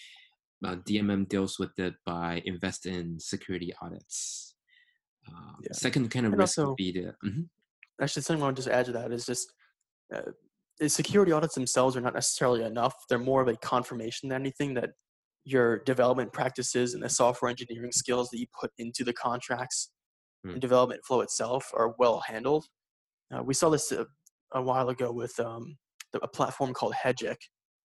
[0.64, 4.54] uh, DMM deals with it by investing in security audits.
[5.28, 5.72] Uh, Yeah.
[5.72, 7.48] Second kind of And risk also- would be the mhm.
[8.00, 9.52] actually something I want to just add to that is just
[10.14, 10.22] uh,
[10.78, 12.94] the security audits themselves are not necessarily enough.
[13.08, 14.90] They're more of a confirmation than anything that
[15.44, 19.90] your development practices and the software engineering skills that you put into the contracts
[20.44, 20.50] Hmm.
[20.50, 22.66] and development flow itself are well handled.
[23.32, 24.06] Uh, we saw this a,
[24.52, 25.76] a while ago with um,
[26.22, 27.36] a platform called Hegic,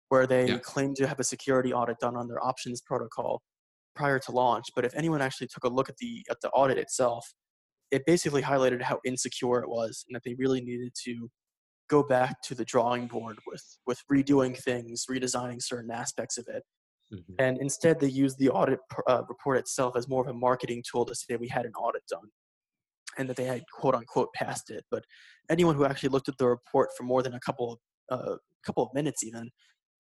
[0.09, 0.59] where they Yeah.
[0.59, 3.43] claim to have a security audit done on their options protocol
[3.95, 4.67] prior to launch.
[4.75, 7.27] But if anyone actually took a look at the at the audit itself,
[7.91, 11.29] it basically highlighted how insecure it was and that they really needed to
[11.89, 16.63] go back to the drawing board with with redoing things redesigning certain aspects of it
[17.13, 17.35] Mhm.
[17.41, 18.79] and instead they used the audit
[19.09, 22.07] uh, report itself as more of a marketing tool to say we had an audit
[22.07, 22.31] done
[23.19, 25.05] and that they had quote unquote passed it but
[25.49, 27.81] anyone who actually looked at the report for more than a couple of
[28.11, 29.51] uh, couple of minutes even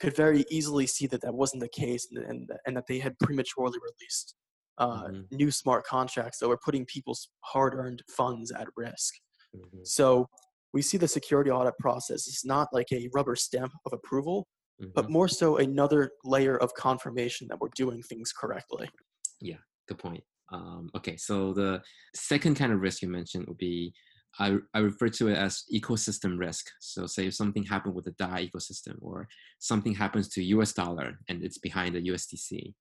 [0.01, 3.19] could very easily see that that wasn't the case and, and, and that they had
[3.19, 4.35] prematurely released
[4.79, 5.27] uh, Mhm.
[5.31, 9.15] new smart contracts that were putting people's hard-earned funds at risk
[9.57, 9.87] Mhm.
[9.87, 10.29] so
[10.73, 14.47] we see the security audit process is not like a rubber stamp of approval
[14.95, 15.11] but Mhm.
[15.11, 18.89] more so another layer of confirmation that we're doing things correctly
[19.41, 20.25] Yeah, good point.
[20.53, 21.83] Um, okay, so the
[22.15, 23.95] second kind of risk you mentioned would be
[24.39, 26.67] I, I refer to it as ecosystem risk.
[26.81, 31.19] So, say if something happened with the DAI ecosystem, or something happens to US dollar
[31.29, 32.75] and it's behind the USDC,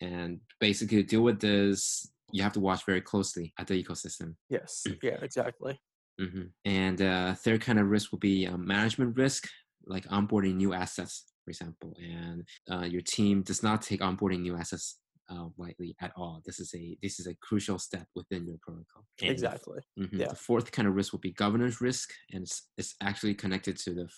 [0.00, 4.34] and basically to deal with this, you have to watch very closely at the ecosystem.
[4.48, 5.80] yes yeah exactly
[6.18, 9.48] hmm And uh, third kind of risk will be um, management risk,
[9.86, 11.96] like onboarding new assets, for example.
[12.00, 14.98] And uh, your team does not take onboarding new assets
[15.30, 16.42] uh, lightly at all.
[16.44, 19.04] This is a this is a crucial step within your protocol.
[19.20, 20.28] And exactly mhm, yeah.
[20.28, 23.94] The fourth kind of risk will be governance risk, and it's, it's actually connected to
[23.94, 24.08] the,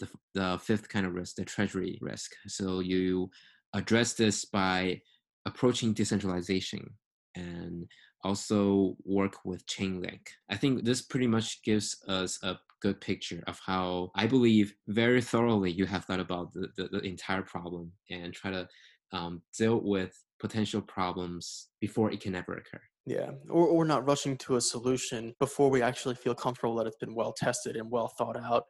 [0.00, 2.32] the the fifth kind of risk, the treasury risk.
[2.46, 3.30] So you
[3.74, 5.00] address this by
[5.46, 6.90] approaching decentralization
[7.34, 7.86] and
[8.22, 10.28] also work with Chainlink.
[10.50, 15.20] I think this pretty much gives us a good picture of how I believe very
[15.20, 18.68] thoroughly you have thought about the, the, the entire problem and try to
[19.16, 20.12] um, deal with
[20.44, 21.44] potential problems
[21.80, 22.82] before it can ever occur.
[23.06, 27.02] yeah or, or not rushing to a solution before we actually feel comfortable that it's
[27.04, 28.64] been well tested and well thought out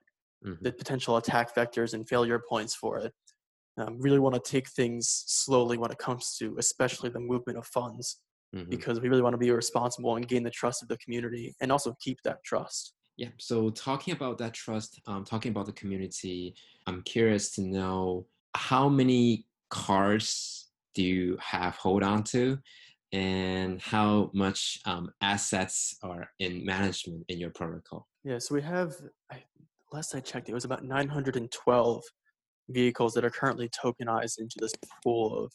[0.47, 0.59] Mhm.
[0.67, 3.13] the potential attack vectors and failure points for it
[3.81, 5.05] um, really want to take things
[5.43, 8.07] slowly when it comes to especially the movement of funds
[8.55, 8.69] Mhm.
[8.75, 11.69] because we really want to be responsible and gain the trust of the community and
[11.75, 12.85] also keep that trust
[13.23, 13.33] Yeah.
[13.49, 13.57] So
[13.89, 16.37] talking about that trust, um, talking about the community,
[16.89, 18.27] I'm curious to know
[18.71, 22.59] how many cars do you have hold on to,
[23.13, 28.07] and how much um, assets are in management in your protocol?
[28.23, 28.39] Yeah.
[28.39, 28.95] So we have.
[29.31, 29.43] I,
[29.93, 32.03] last I checked, it was about 912
[32.71, 35.53] vehicles that are currently tokenized into this pool of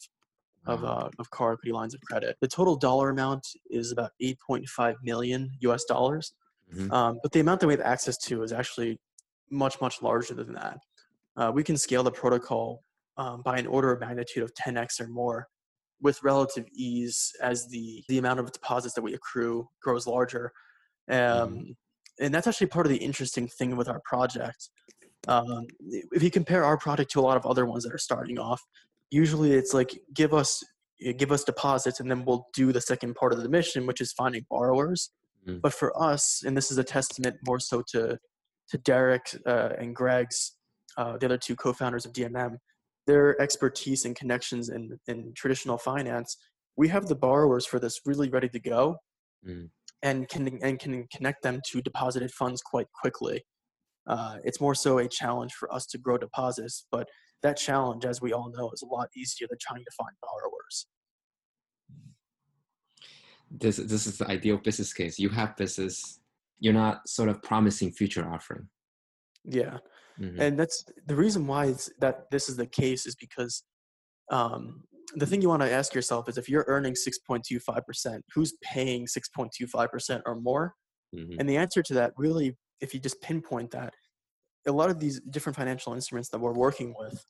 [0.66, 2.36] of, uh, of car equity lines of credit.
[2.42, 6.34] The total dollar amount is about 8.5 million US dollars.
[6.72, 6.92] Mm-hmm.
[6.92, 9.00] Um, but the amount that we have access to is actually
[9.50, 10.78] much, much larger than that.
[11.34, 12.82] Uh, we can scale the protocol
[13.20, 15.46] um, by an order of magnitude of 10x or more
[16.00, 20.50] with relative ease as the, the amount of deposits that we accrue grows larger.
[21.10, 21.70] Um, mm-hmm.
[22.18, 24.70] And that's actually part of the interesting thing with our project.
[25.28, 25.66] Um,
[26.12, 28.62] if you compare our product to a lot of other ones that are starting off,
[29.10, 30.62] usually it's like give us
[31.16, 34.12] give us deposits and then we'll do the second part of the mission, which is
[34.12, 35.10] finding borrowers.
[35.46, 35.60] Mm.
[35.60, 38.18] But for us, and this is a testament more so to
[38.70, 40.56] to Derek uh, and Greg's,
[40.96, 42.56] uh, the other two co-founders of DMM,
[43.06, 46.36] their expertise and connections in, in traditional finance,
[46.76, 48.96] we have the borrowers for this really ready to go,
[49.46, 49.68] mm.
[50.02, 53.42] and can and can connect them to deposited funds quite quickly.
[54.06, 57.08] Uh, it's more so a challenge for us to grow deposits, but
[57.42, 60.86] that challenge, as we all know, is a lot easier than trying to find borrowers
[63.50, 65.18] this this is the ideal business case.
[65.18, 66.20] You have business.
[66.60, 68.68] You're not sort of promising future offering.
[69.44, 69.78] Yeah,
[70.20, 70.40] mm-hmm.
[70.40, 73.62] and that's the reason why it's, that this is the case is because
[74.30, 74.82] um,
[75.14, 80.22] the thing you want to ask yourself is if you're earning 6.25%, who's paying 6.25%
[80.26, 80.74] or more?
[81.14, 81.40] Mm-hmm.
[81.40, 83.92] And the answer to that really, if you just pinpoint that,
[84.66, 87.24] a lot of these different financial instruments that we're working with,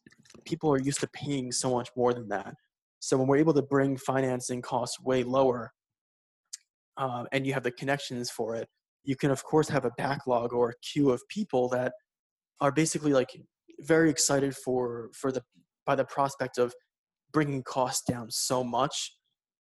[0.45, 2.55] people are used to paying so much more than that.
[2.99, 5.73] So when we're able to bring financing costs way lower,
[6.97, 8.69] um, and you have the connections for it,
[9.05, 11.93] you can of course have a backlog or a queue of people that
[12.61, 13.31] are basically like
[13.81, 15.43] very excited for for the
[15.87, 16.75] by the prospect of
[17.33, 19.15] bringing costs down so much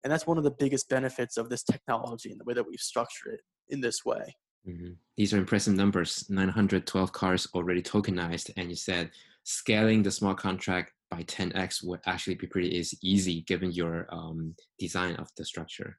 [0.04, 2.80] and that's one of the biggest benefits of this technology and the way that we've
[2.80, 4.34] structured it in this way
[4.68, 4.92] mm-hmm.
[5.16, 9.10] these are impressive numbers 912 cars already tokenized and you said
[9.44, 14.54] scaling the smart contract by 10x would actually be pretty is easy given your um,
[14.78, 15.98] design of the structure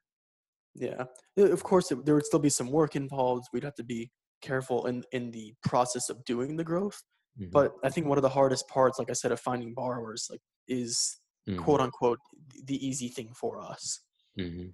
[0.80, 1.04] yeah,
[1.36, 3.46] of course, there would still be some work involved.
[3.52, 7.02] We'd have to be careful in in the process of doing the growth.
[7.40, 7.50] Mm-hmm.
[7.52, 10.40] But I think one of the hardest parts, like I said, of finding borrowers, like
[10.66, 11.62] is mm-hmm.
[11.62, 12.18] quote unquote
[12.64, 14.00] the easy thing for us.
[14.38, 14.68] Mm-hmm.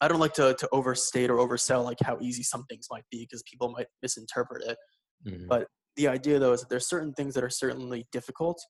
[0.00, 3.24] I don't like to to overstate or oversell like how easy some things might be
[3.24, 4.78] because people might misinterpret it.
[5.26, 5.46] Mm-hmm.
[5.48, 8.60] But the idea though is that there's certain things that are certainly difficult,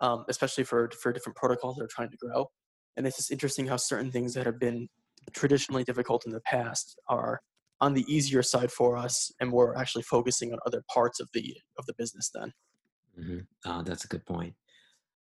[0.00, 2.46] um, especially for for different protocols that are trying to grow.
[2.96, 4.88] And it's just interesting how certain things that have been
[5.32, 7.40] traditionally difficult in the past are
[7.80, 11.56] on the easier side for us and we're actually focusing on other parts of the
[11.78, 12.52] of the business then.
[13.18, 13.70] Mm-hmm.
[13.70, 14.54] uh, that's a good point.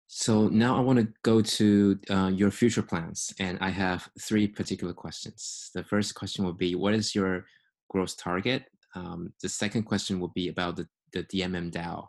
[0.08, 4.48] So now i want to go to uh, your future plans and i have three
[4.48, 5.72] particular questions.
[5.74, 7.46] The first question will be what is your
[7.90, 8.66] growth target?
[8.96, 12.08] Um, the second question will be about the, the dmm dao.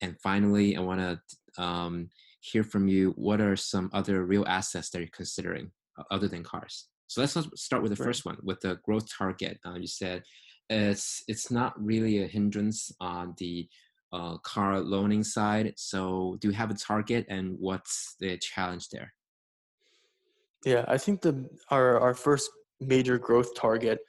[0.00, 4.90] And finally i want to um, hear from you what are some other real assets
[4.90, 5.72] that you're considering
[6.10, 9.58] other than cars so let's start with the first one, with the growth target.
[9.66, 10.22] Uh, you said
[10.68, 13.66] it's it's not really a hindrance on the
[14.12, 15.72] uh, car loaning side.
[15.76, 19.12] So do you have a target, and what's the challenge there?
[20.64, 24.00] Yeah, I think the our our first major growth target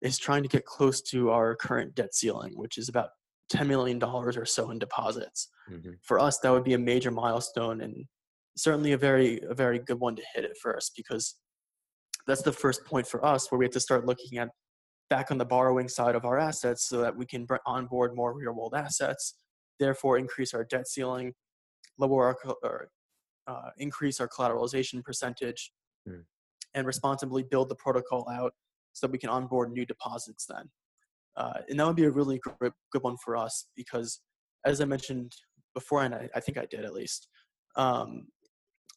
[0.00, 3.10] is trying to get close to our current debt ceiling, which is about
[3.50, 5.48] ten million dollars or so in deposits.
[5.70, 5.90] Mm-hmm.
[6.02, 8.06] For us, that would be a major milestone and
[8.56, 11.34] certainly a very a very good one to hit at first because
[12.26, 14.48] that's the first point for us where we have to start looking at
[15.08, 18.52] back on the borrowing side of our assets so that we can onboard more real
[18.52, 19.34] world assets,
[19.78, 21.32] therefore increase our debt ceiling,
[21.98, 22.88] lower our or,
[23.46, 25.70] uh, increase our collateralization percentage,
[26.08, 26.22] mm.
[26.74, 28.52] and responsibly build the protocol out
[28.92, 30.68] so that we can onboard new deposits then.
[31.36, 34.20] Uh, and that would be a really good, good one for us because,
[34.64, 35.32] as I mentioned
[35.74, 37.28] before, and I, I think I did at least,
[37.76, 38.26] um,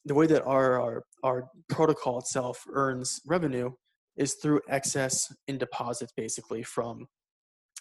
[0.05, 3.71] the way that our, our, our protocol itself earns revenue
[4.17, 7.07] is through excess in deposits basically from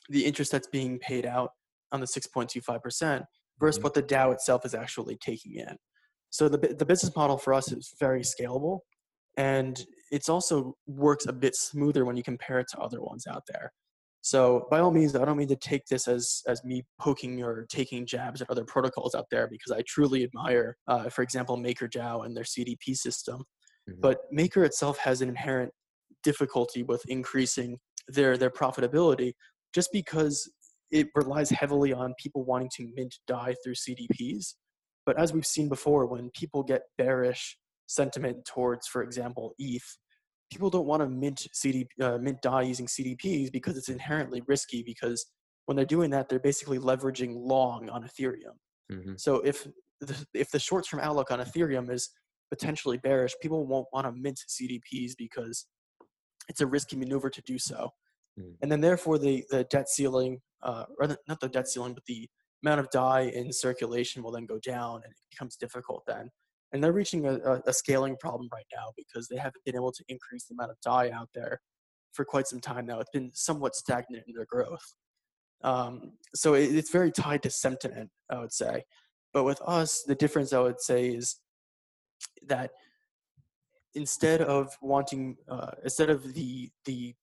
[0.09, 1.51] the interest that's being paid out
[1.93, 3.25] on the 6.25%
[3.59, 3.85] versus mm-hmm.
[3.85, 5.77] what the DAO itself is actually taking in.
[6.31, 8.81] So the, the business model for us is very scalable
[9.37, 9.81] and
[10.11, 13.73] it's also works a bit smoother when you compare it to other ones out there.
[14.29, 17.65] So by all means, I don't mean to take this as as me poking or
[17.71, 22.27] taking jabs at other protocols out there because I truly admire, uh, for example, MakerDAO
[22.27, 23.43] and their CDP system.
[23.89, 24.03] Mm-hmm.
[24.03, 25.73] But Maker itself has an inherent
[26.23, 29.33] difficulty with increasing their their profitability
[29.75, 30.47] just because
[30.91, 34.57] it relies heavily on people wanting to mint DAI through CDPs.
[35.07, 37.57] But as we've seen before, when people get bearish
[37.87, 39.97] sentiment towards, for example, ETH,
[40.51, 44.83] people don't want to mint CD uh, mint DAI using CDPs because it's inherently risky.
[44.83, 45.27] Because
[45.67, 48.57] when they're doing that, they're basically leveraging long on Ethereum.
[48.91, 49.15] Mm-hmm.
[49.17, 49.67] So if
[50.01, 52.11] the, if the short term outlook on Ethereum is
[52.51, 55.67] potentially bearish, people won't want to mint CDPs because
[56.49, 57.91] it's a risky maneuver to do so.
[58.39, 58.55] Mm.
[58.63, 62.05] And then therefore the, the debt ceiling, uh, or the, not the debt ceiling, but
[62.07, 62.29] the
[62.65, 66.31] amount of DAI in circulation will then go down and it becomes difficult then.
[66.73, 70.05] And they're reaching a, a, scaling problem right now because they haven't been able to
[70.09, 71.61] increase the amount of DAI out there
[72.13, 73.01] for quite some time now.
[73.01, 74.95] It's been somewhat stagnant in their growth.
[75.65, 78.85] Um, so it, it's very tied to sentiment, I would say.
[79.33, 81.37] But with us, the difference I would say is
[82.47, 82.71] that
[83.95, 87.15] instead of wanting, uh, instead of the the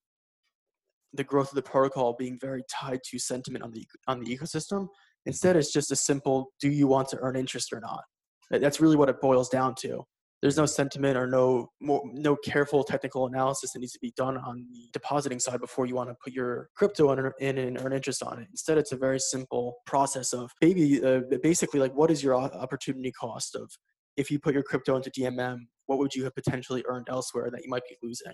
[1.14, 4.88] the growth of the protocol being very tied to sentiment on the on the ecosystem,
[5.26, 8.04] instead it's just a simple: do you want to earn interest or not?
[8.52, 10.06] That's really what it boils down to.
[10.42, 14.38] There's no sentiment or no more, no careful technical analysis that needs to be done
[14.38, 17.94] on the depositing side before you want to put your crypto in, in and earn
[17.94, 18.48] interest on it.
[18.52, 23.12] Instead, it's a very simple process of maybe uh, basically like what is your opportunity
[23.12, 23.72] cost of
[24.18, 27.64] if you put your crypto into DMM, what would you have potentially earned elsewhere that
[27.64, 28.34] you might be losing?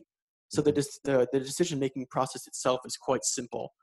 [0.50, 3.74] So the, the, the decision making process itself is quite simple.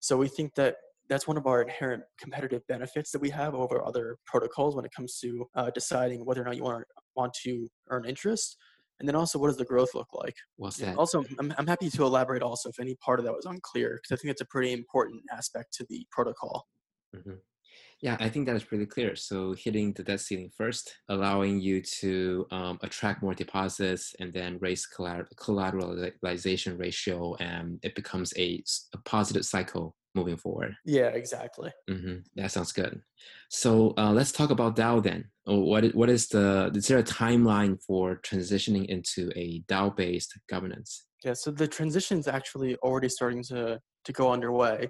[0.00, 0.76] So we think that
[1.10, 4.92] that's one of our inherent competitive benefits that we have over other protocols when it
[4.96, 6.84] comes to uh, deciding whether or not you want,
[7.16, 8.56] want to earn interest.
[9.00, 10.36] And then also, what does the growth look like?
[10.56, 10.96] What's that?
[10.96, 14.16] Also, I'm, I'm happy to elaborate also if any part of that was unclear, because
[14.16, 16.66] I think it's a pretty important aspect to the protocol.
[17.16, 17.38] Mm-hmm.
[18.02, 19.14] Yeah, I think that is pretty clear.
[19.16, 24.58] So hitting the debt ceiling first, allowing you to um, attract more deposits and then
[24.60, 28.62] raise collateralization ratio, and it becomes a,
[28.94, 30.74] a positive cycle moving forward.
[30.84, 31.70] Yeah, exactly.
[31.88, 32.18] Mm-hmm.
[32.36, 33.00] That sounds good.
[33.48, 35.26] So uh, let's talk about DAO then.
[35.46, 40.38] Oh, what what is the is there a timeline for transitioning into a DAO based
[40.48, 41.06] governance?
[41.24, 44.88] Yeah, so the transition is actually already starting to to go underway.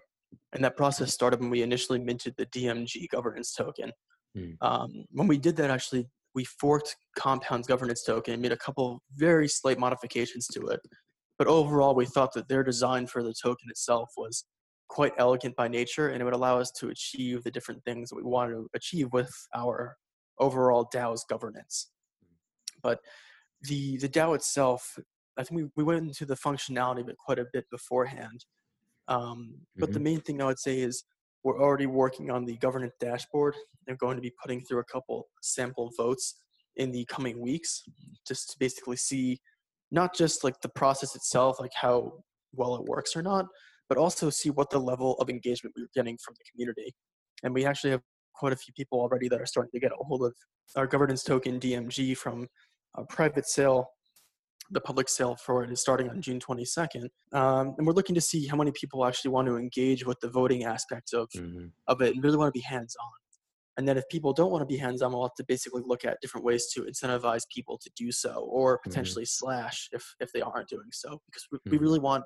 [0.53, 3.91] And that process started when we initially minted the DMG governance token.
[4.37, 4.57] Mm.
[4.61, 6.07] Um, when we did that, actually,
[6.37, 10.81] we forked Compound's governance token and made a couple very slight modifications to it.
[11.39, 14.45] But overall, we thought that their design for the token itself was
[14.91, 18.17] quite elegant by nature, and it would allow us to achieve the different things that
[18.17, 19.97] we want to achieve with our
[20.39, 21.91] overall DAO's governance.
[22.83, 22.99] But
[23.63, 24.99] the the DAO itself,
[25.39, 28.45] I think we, we went into the functionality of it quite a bit beforehand.
[29.07, 29.95] Um, but mm-hmm.
[29.95, 31.05] the main thing I would say is
[31.45, 33.55] we're already working on the governance dashboard.
[33.87, 36.35] They're going to be putting through a couple sample votes
[36.77, 37.83] in the coming weeks,
[38.27, 39.41] just to basically see
[39.91, 42.13] not just like the process itself, like how
[42.53, 43.47] well it works or not,
[43.91, 46.95] but also see what the level of engagement we're getting from the community.
[47.43, 48.03] And we actually have
[48.35, 50.33] quite a few people already that are starting to get a hold of
[50.77, 52.47] our governance token DMG from
[52.95, 53.91] a private sale
[54.73, 57.09] the public sale for it is starting on June 22nd.
[57.33, 60.31] Um, and we're looking to see how many people actually want to engage with the
[60.31, 61.67] voting aspect of, mm-hmm.
[61.89, 63.11] of it and really want to be hands on.
[63.77, 66.05] And then if people don't want to be hands on, we'll have to basically look
[66.05, 68.91] at different ways to incentivize people to do so or mm-hmm.
[68.91, 69.47] potentially mm-hmm.
[69.47, 71.71] slash if, if they aren't doing so because we, mm-hmm.
[71.73, 72.23] we really want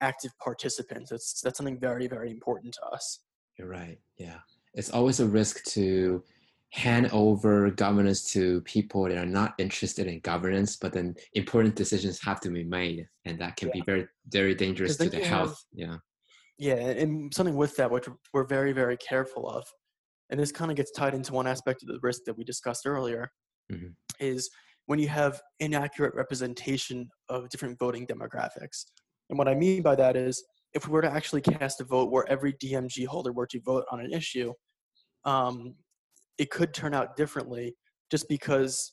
[0.00, 1.10] active participants.
[1.10, 3.20] That's, that's something very, very important to us.
[3.58, 3.98] You're right.
[4.18, 4.38] Yeah.
[4.74, 6.22] It's always a risk to
[6.70, 12.22] hand over governance to people that are not interested in governance, but then important decisions
[12.22, 13.74] have to be made, and that can yeah.
[13.74, 15.48] be very very dangerous to the health.
[15.48, 15.96] Have, yeah.
[16.58, 19.66] Yeah, and something with that, which we're very very careful of,
[20.28, 22.86] and this kind of gets tied into one aspect of the risk that we discussed
[22.86, 23.32] earlier,
[23.72, 23.88] mm-hmm.
[24.20, 24.50] is
[24.84, 28.84] when you have inaccurate representation of different voting demographics.
[29.30, 30.42] And what I mean by that is,
[30.74, 33.84] if we were to actually cast a vote where every DMG holder were to vote
[33.90, 34.52] on an issue,
[35.24, 35.74] um,
[36.36, 37.74] it could turn out differently
[38.10, 38.92] just because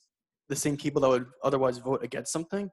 [0.50, 2.70] the same people that would otherwise vote against something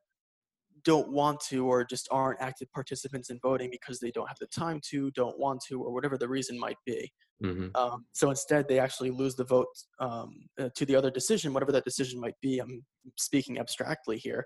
[0.85, 4.47] don't want to or just aren't active participants in voting because they don't have the
[4.49, 7.11] time to, don't want to, or whatever the reason might be.
[7.43, 7.69] Mm-hmm.
[7.75, 9.67] Um, so instead, they actually lose the vote
[10.01, 12.59] um, uh, to the other decision, whatever that decision might be.
[12.59, 12.85] I'm
[13.17, 14.45] speaking abstractly here,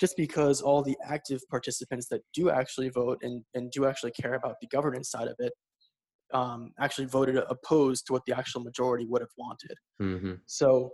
[0.00, 4.34] just because all the active participants that do actually vote and, and do actually care
[4.34, 5.52] about the governance side of it
[6.32, 9.76] um, actually voted opposed to what the actual majority would have wanted.
[10.02, 10.34] Mm-hmm.
[10.46, 10.90] So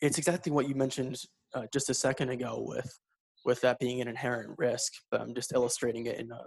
[0.00, 1.20] it's exactly what you mentioned
[1.54, 2.90] uh, just a second ago with
[3.44, 6.40] with that being an inherent risk, but I'm just illustrating it in a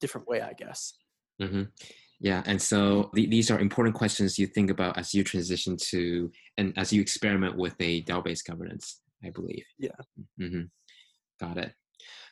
[0.00, 0.92] different way, I guess.
[1.40, 1.62] Mm-hmm.
[2.18, 6.30] Yeah, and so th- these are important questions you think about as you transition to
[6.58, 9.64] and as you experiment with a DAO-based governance, I believe.
[9.78, 9.90] Yeah.
[10.40, 10.62] Mm-hmm.
[11.40, 11.72] Got it.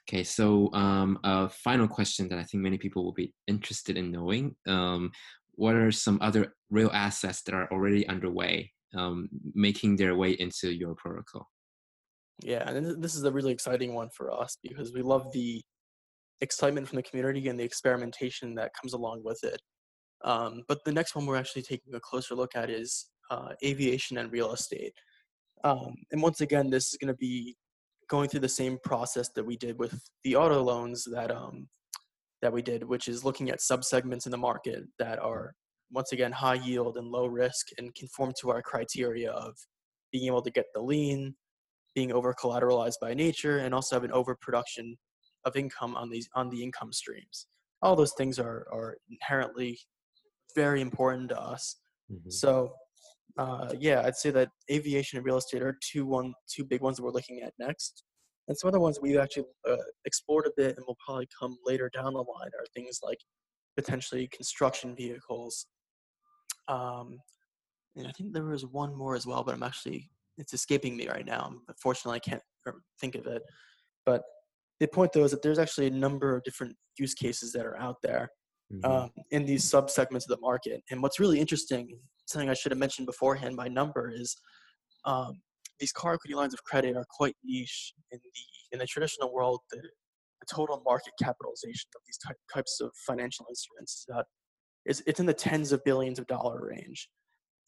[0.08, 4.10] Okay, so um, a final question that I think many people will be interested in
[4.10, 4.54] knowing.
[4.66, 5.10] Um,
[5.52, 10.72] what are some other real assets that are already underway, um, making their way into
[10.72, 11.48] your protocol?
[12.42, 15.60] Yeah, and this is a really exciting one for us because we love the
[16.40, 19.60] excitement from the community and the experimentation that comes along with it.
[20.24, 24.18] Um, but the next one we're actually taking a closer look at is uh, aviation
[24.18, 24.94] and real estate.
[25.64, 27.56] Um, and once again, this is going to be
[28.08, 31.68] going through the same process that we did with the auto loans that um,
[32.42, 35.54] that we did, which is looking at subsegments in the market that are
[35.90, 39.54] once again high yield and low risk and conform to our criteria of
[40.12, 41.34] being able to get the lien,
[41.94, 44.96] being over collateralized by nature, and also have an overproduction
[45.44, 47.46] of income on these on the income streams.
[47.82, 49.78] All those things are are inherently
[50.54, 51.76] very important to us.
[52.10, 52.30] Mm-hmm.
[52.30, 52.72] So
[53.38, 56.96] uh, yeah, I'd say that aviation and real estate are two one two big ones
[56.96, 58.02] that we're looking at next.
[58.48, 59.76] And some other ones we've actually uh,
[60.06, 63.18] explored a bit and will probably come later down the line are things like
[63.76, 65.66] potentially construction vehicles.
[66.66, 67.18] Um,
[67.94, 71.08] and I think there was one more as well, but I'm actually it's escaping me
[71.08, 71.52] right now.
[71.68, 72.42] Unfortunately, I can't
[73.00, 73.42] think of it.
[74.04, 74.22] But
[74.80, 77.78] the point though is that there's actually a number of different use cases that are
[77.78, 78.30] out there
[78.72, 78.90] mm-hmm.
[78.90, 80.82] um, in these sub segments of the market.
[80.90, 81.98] And what's really interesting,
[82.28, 84.36] something I should have mentioned beforehand by number, is
[85.04, 85.40] um,
[85.80, 88.30] these car equity lines of credit are quite niche in the
[88.72, 89.60] in the traditional world.
[89.70, 89.80] The,
[90.40, 92.18] the total market capitalization of these
[92.54, 94.16] types of financial instruments is
[94.86, 97.08] is it's in the tens of billions of dollar range.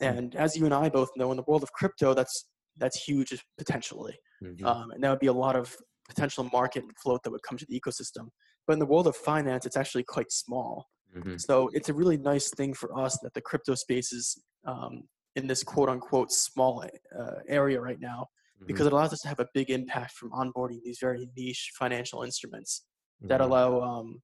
[0.03, 0.19] Mm-hmm.
[0.19, 2.47] And as you and I both know, in the world of crypto, that's
[2.77, 4.65] that's huge potentially, mm-hmm.
[4.65, 5.75] um, and that would be a lot of
[6.09, 8.29] potential market float that would come to the ecosystem.
[8.67, 10.87] But in the world of finance, it's actually quite small.
[11.17, 11.37] Mm-hmm.
[11.39, 15.05] So it's a really nice thing for us that the crypto space is um,
[15.37, 16.85] in this quote unquote small
[17.19, 18.67] uh, area right now mm-hmm.
[18.67, 22.23] because it allows us to have a big impact from onboarding these very niche financial
[22.23, 22.85] instruments
[23.21, 23.29] mm-hmm.
[23.29, 24.21] that allow um,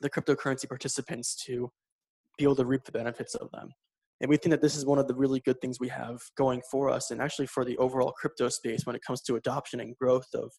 [0.00, 1.70] the cryptocurrency participants to
[2.38, 3.70] be able to reap the benefits of them.
[4.20, 6.60] And we think that this is one of the really good things we have going
[6.70, 9.96] for us and actually for the overall crypto space when it comes to adoption and
[9.96, 10.52] growth of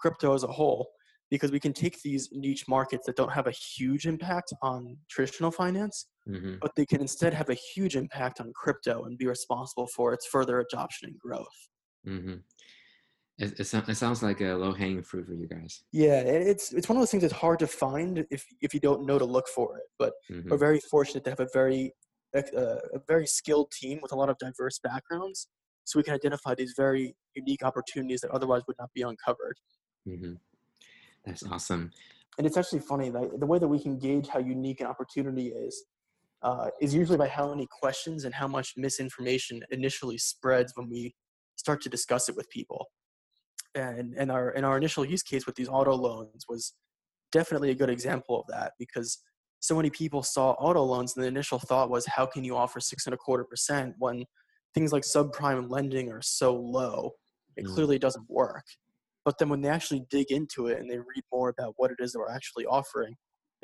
[0.00, 0.88] crypto as a whole
[1.30, 5.50] because we can take these niche markets that don't have a huge impact on traditional
[5.50, 6.54] finance, mm-hmm.
[6.60, 10.26] but they can instead have a huge impact on crypto and be responsible for its
[10.26, 11.68] further adoption and growth.
[12.06, 12.34] Mm-hmm.
[13.36, 15.82] It, it, it, sounds like a low hanging fruit for you guys.
[15.90, 19.04] Yeah, it's it's one of those things that's hard to find if if you don't
[19.04, 19.84] know to look for it.
[19.98, 20.50] But mm-hmm.
[20.50, 21.92] we're very fortunate to have a very
[22.34, 22.42] a,
[22.94, 25.48] a very skilled team with a lot of diverse backgrounds,
[25.82, 29.58] so we can identify these very unique opportunities that otherwise would not be uncovered.
[30.06, 30.34] Mm-hmm.
[31.24, 31.90] That's awesome.
[32.38, 35.48] And it's actually funny that the way that we can gauge how unique an opportunity
[35.48, 35.84] is
[36.44, 41.14] uh, is usually by how many questions and how much misinformation initially spreads when we
[41.56, 42.86] start to discuss it with people.
[43.74, 46.74] And and our and our initial use case with these auto loans was
[47.32, 49.18] definitely a good example of that because
[49.58, 52.78] so many people saw auto loans and the initial thought was how can you offer
[52.78, 54.24] six and a quarter percent when
[54.74, 57.10] things like subprime lending are so low
[57.56, 57.74] it mm.
[57.74, 58.62] clearly doesn't work
[59.24, 61.96] but then when they actually dig into it and they read more about what it
[61.98, 63.14] is that we're actually offering,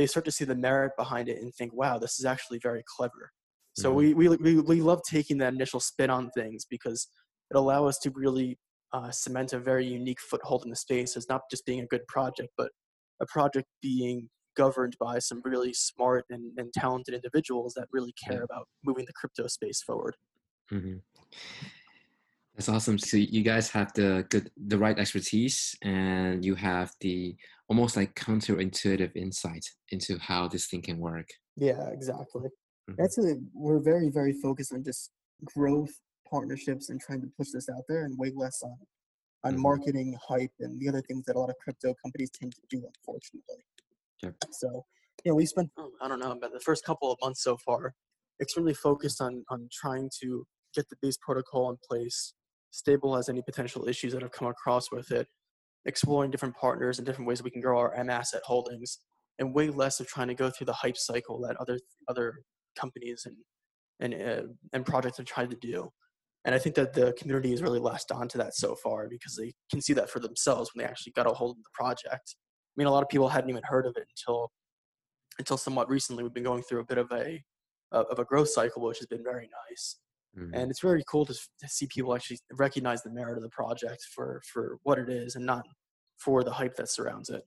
[0.00, 2.82] they start to see the merit behind it and think, wow, this is actually very
[2.96, 3.30] clever.
[3.76, 4.16] So mm-hmm.
[4.16, 7.06] we, we, we, love taking that initial spin on things because
[7.50, 8.58] it allows us to really
[8.94, 12.06] uh, cement a very unique foothold in the space as not just being a good
[12.08, 12.70] project, but
[13.20, 18.42] a project being governed by some really smart and, and talented individuals that really care
[18.42, 20.16] about moving the crypto space forward.
[20.72, 20.96] Mm-hmm.
[22.54, 22.98] That's awesome.
[22.98, 27.36] So you guys have the good, the right expertise, and you have the
[27.68, 31.28] almost like counterintuitive insight into how this thing can work.
[31.56, 32.42] Yeah, exactly.
[32.42, 32.94] Mm-hmm.
[32.98, 35.10] That's a, we're very very focused on just
[35.44, 35.92] growth
[36.28, 38.76] partnerships and trying to push this out there, and way less on
[39.44, 39.62] on mm-hmm.
[39.62, 42.84] marketing hype and the other things that a lot of crypto companies tend to do,
[42.84, 43.64] unfortunately.
[44.22, 44.34] Yep.
[44.50, 44.84] So,
[45.24, 47.56] you know, we spent oh, I don't know about the first couple of months so
[47.56, 47.94] far,
[48.42, 52.34] extremely focused on on trying to get the base protocol in place
[52.70, 55.26] stabilize any potential issues that have come across with it,
[55.84, 58.98] exploring different partners and different ways we can grow our M asset holdings,
[59.38, 62.42] and way less of trying to go through the hype cycle that other other
[62.78, 63.36] companies and
[64.00, 64.42] and uh,
[64.72, 65.90] and projects have tried to do.
[66.44, 69.52] And I think that the community has really latched onto that so far because they
[69.70, 72.34] can see that for themselves when they actually got a hold of the project.
[72.34, 74.50] I mean, a lot of people hadn't even heard of it until
[75.38, 76.22] until somewhat recently.
[76.22, 77.42] We've been going through a bit of a
[77.92, 79.96] of a growth cycle, which has been very nice.
[80.38, 80.54] Mm-hmm.
[80.54, 84.06] And it's very cool to, to see people actually recognize the merit of the project
[84.14, 85.66] for, for what it is and not
[86.18, 87.42] for the hype that surrounds it.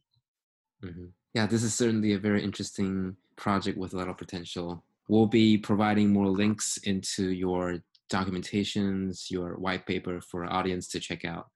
[0.84, 1.06] Mm-hmm.
[1.34, 4.84] Yeah, this is certainly a very interesting project with a lot of potential.
[5.08, 7.80] We'll be providing more links into your
[8.12, 11.48] documentations, your white paper for our audience to check out.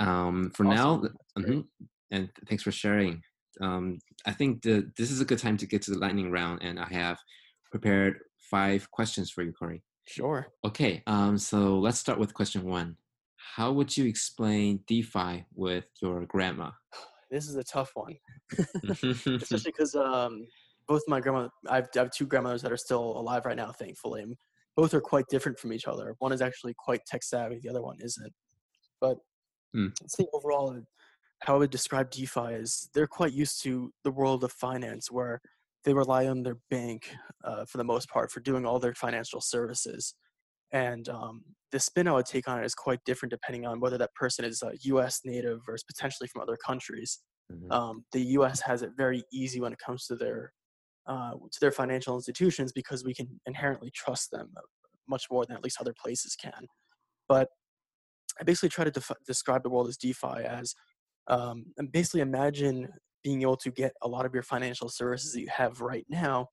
[0.00, 0.76] Um, for awesome.
[0.76, 1.60] now, mm-hmm,
[2.10, 3.22] and thanks for sharing.
[3.60, 6.62] Um, I think the, this is a good time to get to the lightning round,
[6.62, 7.18] and I have
[7.70, 8.18] prepared
[8.50, 9.82] five questions for you, Corey.
[10.06, 10.48] Sure.
[10.64, 12.96] Okay, um, so let's start with question one.
[13.36, 16.70] How would you explain DeFi with your grandma?
[17.30, 18.16] This is a tough one,
[18.88, 20.46] especially because um,
[20.86, 24.22] both my grandma, I've, I have two grandmothers that are still alive right now, thankfully.
[24.22, 24.36] And
[24.76, 26.14] both are quite different from each other.
[26.20, 28.32] One is actually quite tech savvy, the other one isn't.
[29.00, 29.18] But
[29.74, 29.88] Hmm.
[30.02, 30.80] I'd say overall,
[31.40, 35.40] how I would describe DeFi is they're quite used to the world of finance where
[35.84, 37.14] they rely on their bank
[37.44, 40.14] uh, for the most part for doing all their financial services.
[40.72, 43.98] And um, the spin I would take on it is quite different depending on whether
[43.98, 47.20] that person is a US native versus potentially from other countries.
[47.50, 47.72] Mhm.
[47.72, 50.52] Um, the US has it very easy when it comes to their
[51.06, 54.52] uh, to their financial institutions because we can inherently trust them
[55.08, 56.66] much more than at least other places can.
[57.28, 57.48] But
[58.38, 60.74] I basically try to def- describe the world as DeFi as
[61.28, 62.88] um, and basically imagine
[63.22, 66.48] being able to get a lot of your financial services that you have right now,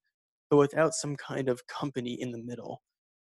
[0.49, 2.81] but without some kind of company in the middle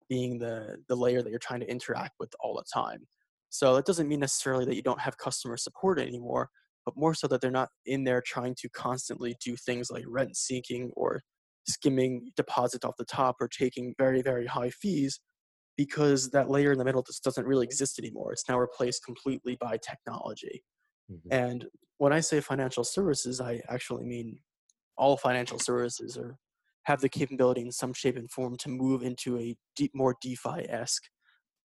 [0.08, 3.06] being the, the layer that you're trying to interact with all the time.
[3.48, 6.48] So that doesn't mean necessarily that you don't have customer support anymore,
[6.84, 10.36] but more so that they're not in there trying to constantly do things like rent
[10.36, 11.20] seeking or
[11.68, 15.20] skimming deposits off the top or taking very, very high fees
[15.76, 18.32] because that layer in the middle just doesn't really exist anymore.
[18.32, 20.62] It's now replaced completely by technology.
[21.08, 21.32] Mhm.
[21.32, 21.66] And
[21.98, 24.40] when I say financial services, I actually mean
[24.96, 26.38] all financial services or
[26.84, 31.04] have the capability in some shape and form to move into a deep, more DeFi-esque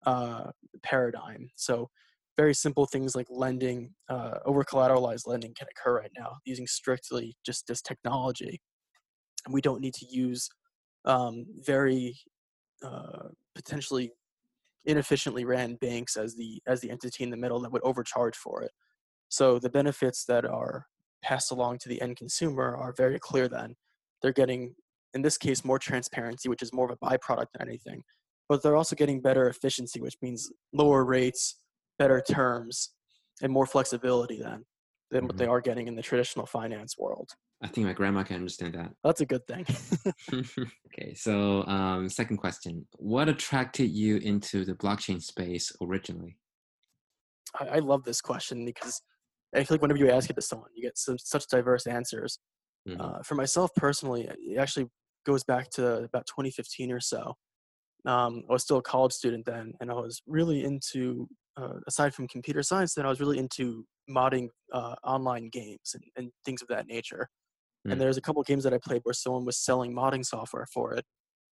[0.07, 0.51] uh,
[0.83, 1.51] paradigm.
[1.57, 1.91] So
[2.37, 7.37] very simple things like lending, uh, over collateralized lending can occur right now using strictly
[7.45, 8.61] just this technology.
[9.47, 10.49] And we don't need to use
[11.05, 12.19] um, very
[12.83, 14.13] uh, potentially
[14.85, 18.63] inefficiently ran banks as the as the entity in the middle that would overcharge for
[18.63, 18.73] it.
[19.29, 20.87] So the benefits that are
[21.23, 23.75] passed along to the end consumer are very clear then.
[24.23, 24.75] They're getting
[25.15, 28.03] in this case more transparency, which is more of a byproduct than anything.
[28.49, 31.59] But they're also getting better efficiency, which means lower rates,
[31.99, 32.91] better terms,
[33.43, 34.65] and more flexibility than
[35.11, 37.31] than what they are getting in the traditional finance world.
[37.63, 38.91] I think my grandma can understand that.
[39.05, 39.65] That's a good thing.
[40.93, 46.37] okay, so um, second question: What attracted you into the blockchain space originally?
[47.59, 49.01] I, I love this question because
[49.55, 52.39] I feel like whenever you ask it to someone, you get some, such diverse answers.
[52.89, 53.01] Mhm.
[53.01, 54.89] Uh, for myself personally, it actually
[55.25, 57.35] goes back to about 2015 or so.
[58.05, 62.15] Um, I was still a college student then, and I was really into, uh, aside
[62.15, 66.63] from computer science, then I was really into modding uh, online games and, and things
[66.63, 67.29] of that nature.
[67.87, 67.93] Mm.
[67.93, 70.95] And there's a couple games that I played where someone was selling modding software for
[70.95, 71.05] it.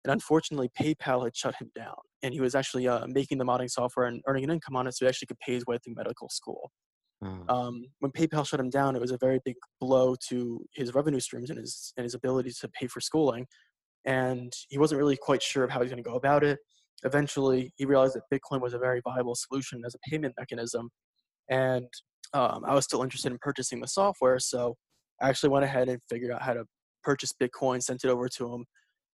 [0.04, 1.96] And unfortunately, PayPal had shut him down.
[2.22, 4.94] And he was actually uh, making the modding software and earning an income on it,
[4.94, 6.70] so he actually could pay his way through medical school
[7.24, 10.94] Oh, um, when PayPal shut him down, it was a very big blow to his
[10.94, 13.46] revenue streams and his and his ability to pay for schooling.
[14.04, 16.58] And he wasn't really quite sure of how he was going to go about it.
[17.04, 20.90] Eventually, he realized that Bitcoin was a very viable solution as a payment mechanism.
[21.48, 21.86] And
[22.32, 24.76] um, I was still interested in purchasing the software, so
[25.20, 26.64] I actually went ahead and figured out how to
[27.02, 28.64] purchase Bitcoin, sent it over to him.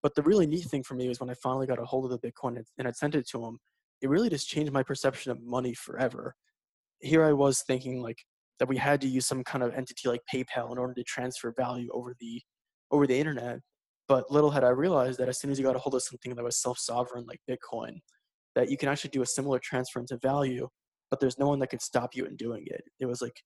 [0.02, 2.10] But the really neat thing for me was when I finally got a hold of
[2.10, 3.58] the Bitcoin and I sent it to him,
[4.00, 6.34] it really just changed my perception of money forever
[7.00, 8.18] here I was thinking like
[8.58, 11.52] that we had to use some kind of entity like PayPal in order to transfer
[11.56, 12.40] value over the
[12.90, 13.60] over the internet.
[14.08, 16.34] But little had I realized that as soon as you got a hold of something
[16.34, 17.98] that was self-sovereign like Bitcoin,
[18.54, 20.68] that you can actually do a similar transfer into value,
[21.10, 22.82] but there's no one that could stop you in doing it.
[22.98, 23.40] It was like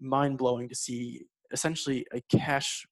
[0.00, 2.84] mind-blowing to see essentially a cash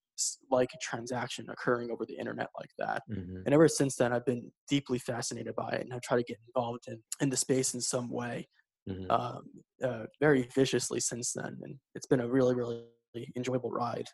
[0.50, 3.02] like transaction occurring over the internet like that.
[3.10, 3.42] mhm.
[3.44, 6.38] And ever since then, I've been deeply fascinated by it, and I've tried to get
[6.46, 8.48] involved in, in the space in some way
[8.89, 9.11] Mhm.
[9.11, 9.43] um,
[9.82, 12.84] uh, very viciously since then, and it's been a really, really
[13.37, 14.07] enjoyable ride.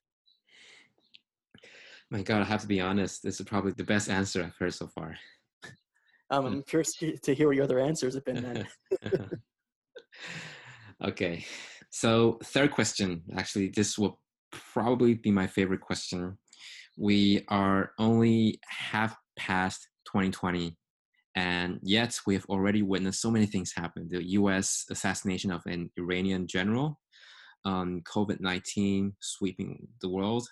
[2.11, 3.23] My God, I have to be honest.
[3.23, 5.17] This is probably the best answer I've heard so far.
[6.31, 6.47] Um.
[6.47, 8.43] I'm curious to to hear what your other answers have been.
[8.43, 8.67] Then.
[11.05, 11.45] okay,
[11.91, 13.23] so third question.
[13.37, 14.21] Actually, this will
[14.51, 16.39] probably be my favorite question.
[16.97, 20.77] We are only half past 2020,
[21.35, 24.09] and yet we have already witnessed so many things happen.
[24.11, 24.85] The U.S.
[24.91, 27.01] assassination of an Iranian general,
[27.65, 30.47] um, COVID 19 sweeping the world,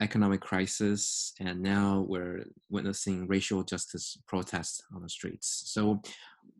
[0.00, 5.62] economic crisis, and now we're witnessing racial justice protests on the streets.
[5.66, 6.00] So,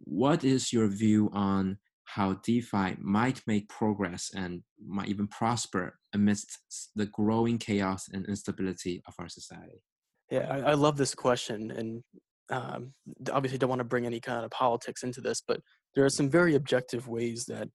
[0.04, 6.58] what is your view on how DeFi might make progress and might even prosper amidst
[6.96, 9.82] the growing chaos and instability of our society?
[10.30, 12.02] Yeah, I, I love this question, and
[12.50, 12.92] um,
[13.32, 15.60] obviously don't want to bring any kind of politics into this, but
[15.94, 17.68] there are some very objective ways that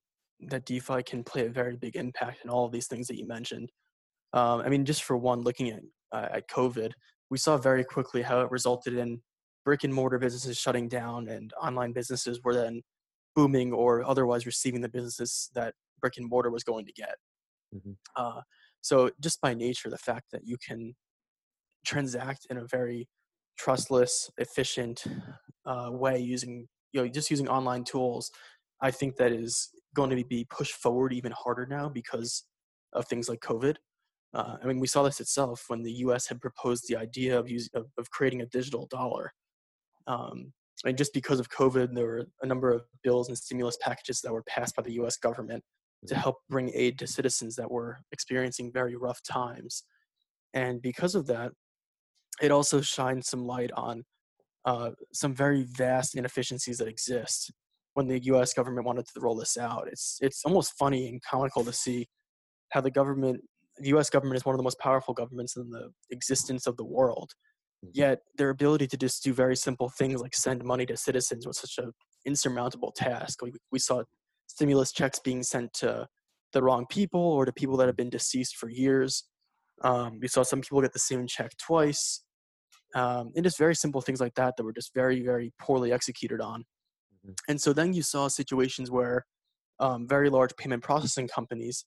[0.49, 3.25] that DeFi can play a very big impact in all of these things that you
[3.25, 3.71] mentioned.
[4.33, 6.91] Um, I mean, just for one, looking at uh, at COVID,
[7.29, 9.21] we saw very quickly how it resulted in
[9.65, 12.81] brick and mortar businesses shutting down and online businesses were then
[13.35, 17.15] booming or otherwise receiving the businesses that brick and mortar was going to get.
[17.75, 17.91] Mm-hmm.
[18.15, 18.41] Uh,
[18.81, 20.95] so just by nature, the fact that you can
[21.85, 23.07] transact in a very
[23.57, 25.03] trustless, efficient
[25.65, 28.31] uh, way using you know just using online tools,
[28.81, 32.43] I think that is going to be pushed forward even harder now because
[32.93, 33.75] of things like COVID.
[34.33, 36.27] Uh, I mean, we saw this itself when the U.S.
[36.27, 39.31] had proposed the idea of, use, of, of creating a digital dollar.
[40.05, 40.53] Um,
[40.85, 44.31] and just because of COVID, there were a number of bills and stimulus packages that
[44.31, 45.17] were passed by the U.S.
[45.17, 45.63] government
[46.05, 46.21] to mm-hmm.
[46.21, 49.83] help bring aid to citizens that were experiencing very rough times.
[50.53, 51.51] And because of that,
[52.41, 54.03] it also shines some light on
[54.65, 57.51] uh, some very vast inefficiencies that exist
[57.93, 58.53] when the U.S.
[58.53, 59.87] government wanted to roll this out.
[59.87, 62.07] It's it's almost funny and comical to see
[62.69, 63.41] how the government,
[63.77, 64.09] the U.S.
[64.09, 67.31] government, is one of the most powerful governments in the existence of the world.
[67.83, 67.91] Mm-hmm.
[67.93, 71.59] Yet their ability to just do very simple things like send money to citizens was
[71.59, 71.91] such an
[72.25, 73.41] insurmountable task.
[73.41, 74.03] We, we saw
[74.47, 76.07] stimulus checks being sent to
[76.53, 79.23] the wrong people or to people that have been deceased for years.
[79.81, 82.23] Um, we saw some people get the same check twice.
[82.95, 86.41] Um, and just very simple things like that that were just very, very poorly executed
[86.41, 86.61] on.
[87.25, 87.33] Mm-hmm.
[87.49, 89.25] And so then you saw situations where
[89.79, 91.85] um, very large payment processing companies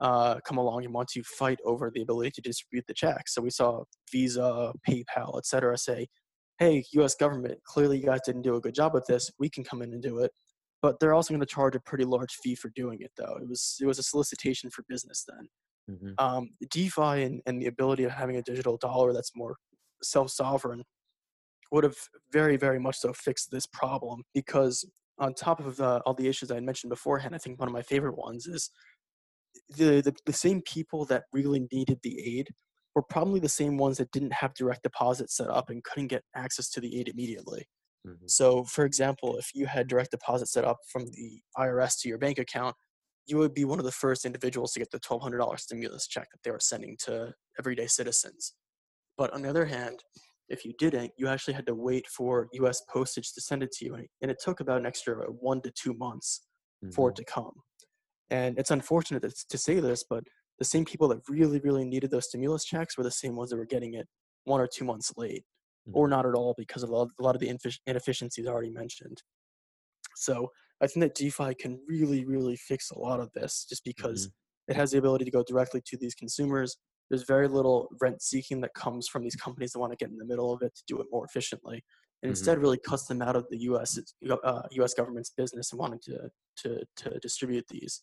[0.00, 3.34] uh, come along and want to fight over the ability to distribute the checks.
[3.34, 6.08] So we saw Visa, PayPal, et cetera, say,
[6.58, 9.30] hey, US government, clearly you guys didn't do a good job with this.
[9.38, 10.30] We can come in and do it
[10.84, 13.48] but they're also going to charge a pretty large fee for doing it though it
[13.48, 15.48] was it was a solicitation for business then
[15.90, 16.12] mm-hmm.
[16.18, 19.56] um, defi and, and the ability of having a digital dollar that's more
[20.02, 20.82] self-sovereign
[21.72, 21.96] would have
[22.32, 24.84] very very much so fixed this problem because
[25.18, 27.82] on top of uh, all the issues i mentioned beforehand i think one of my
[27.82, 28.70] favorite ones is
[29.76, 32.48] the, the, the same people that really needed the aid
[32.94, 36.22] were probably the same ones that didn't have direct deposit set up and couldn't get
[36.36, 37.64] access to the aid immediately
[38.06, 38.26] Mm-hmm.
[38.26, 42.18] So, for example, if you had direct deposit set up from the IRS to your
[42.18, 42.76] bank account,
[43.26, 46.40] you would be one of the first individuals to get the $1,200 stimulus check that
[46.44, 48.52] they were sending to everyday citizens.
[49.16, 50.02] But on the other hand,
[50.48, 53.84] if you didn't, you actually had to wait for US postage to send it to
[53.84, 53.94] you.
[54.22, 56.46] And it took about an extra one to two months
[56.84, 56.92] mm-hmm.
[56.92, 57.24] for it mm-hmm.
[57.24, 57.52] to come.
[58.30, 60.24] And it's unfortunate to say this, but
[60.58, 63.56] the same people that really, really needed those stimulus checks were the same ones that
[63.56, 64.08] were getting it
[64.44, 65.44] one or two months late
[65.92, 66.10] or mm-hmm.
[66.10, 69.22] not at all because of a lot of the inefficiencies already mentioned.
[70.16, 70.50] So
[70.80, 74.72] I think that DeFi can really, really fix a lot of this just because mm-hmm.
[74.72, 76.76] it has the ability to go directly to these consumers.
[77.10, 80.18] There's very little rent seeking that comes from these companies that want to get in
[80.18, 81.84] the middle of it to do it more efficiently.
[82.22, 82.30] And mm-hmm.
[82.30, 83.98] instead, really cuts them out of the U.S.
[84.28, 84.94] Uh, U.S.
[84.94, 86.30] government's business and wanting to
[86.62, 88.02] to to distribute these.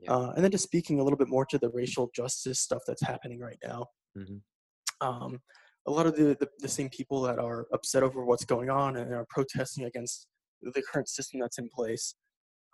[0.00, 0.12] Yeah.
[0.12, 3.02] Uh, and then just speaking a little bit more to the racial justice stuff that's
[3.02, 3.86] happening right now.
[4.16, 5.06] Mm-hmm.
[5.06, 5.40] Um,
[5.86, 8.96] a lot of the, the, the, same people that are upset over what's going on
[8.96, 10.26] and are protesting against
[10.62, 12.14] the current system that's in place,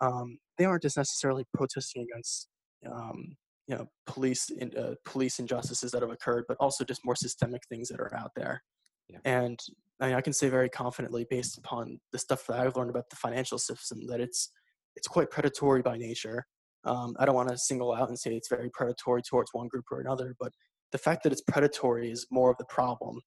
[0.01, 2.49] um, they aren't just necessarily protesting against
[2.85, 3.35] um,
[3.67, 7.61] you know police in, uh, police injustices that have occurred, but also just more systemic
[7.69, 8.63] things that are out there.
[9.09, 9.19] Yeah.
[9.25, 9.59] And
[9.99, 13.09] I, mean, I can say very confidently, based upon the stuff that I've learned about
[13.09, 14.51] the financial system, that it's
[14.95, 16.45] it's quite predatory by nature.
[16.83, 19.85] Um, I don't want to single out and say it's very predatory towards one group
[19.91, 20.53] or another, but
[20.91, 23.19] the fact that it's predatory is more of the problem.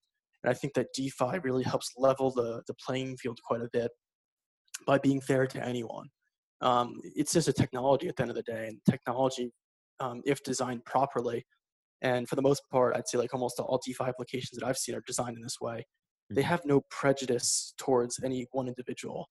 [0.43, 3.91] And I think that DeFi really helps level the, the playing field quite a bit
[4.86, 6.09] by being fair to anyone.
[6.62, 9.51] Um, it's just a technology at the end of the day, and technology,
[10.01, 11.44] um, if designed properly,
[12.03, 14.94] and for the most part, I'd say like almost all DeFi applications that I've seen
[14.94, 15.86] are designed in this way.
[16.30, 16.51] They mm-hmm.
[16.51, 19.28] have no prejudice towards any one individual.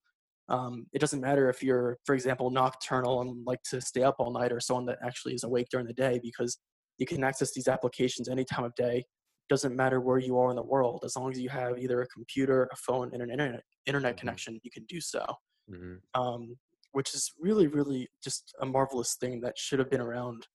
[0.49, 4.31] Um, it doesn't matter if you're, for example, nocturnal and like to stay up all
[4.31, 6.57] night, or someone that actually is awake during the day, because
[6.97, 9.03] you can access these applications any time of day.
[9.47, 12.07] Doesn't matter where you are in the world, as long as you have either a
[12.07, 14.19] computer, a phone, and an internet internet mm-hmm.
[14.19, 15.25] connection, you can do so.
[15.71, 16.21] Mm-hmm.
[16.21, 16.55] Um,
[16.91, 20.47] which is really, really just a marvelous thing that should have been around.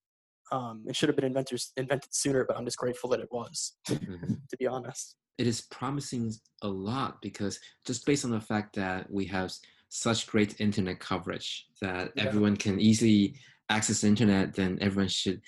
[0.53, 3.77] Um, it should have been invented invented sooner, but I'm just grateful that it was.
[3.89, 4.35] Mm-hmm.
[4.51, 6.33] to be honest, it is promising
[6.63, 9.53] a lot because just based on the fact that we have
[9.89, 12.25] such great internet coverage that yeah.
[12.25, 13.37] everyone can easily
[13.69, 15.41] access the internet, then everyone should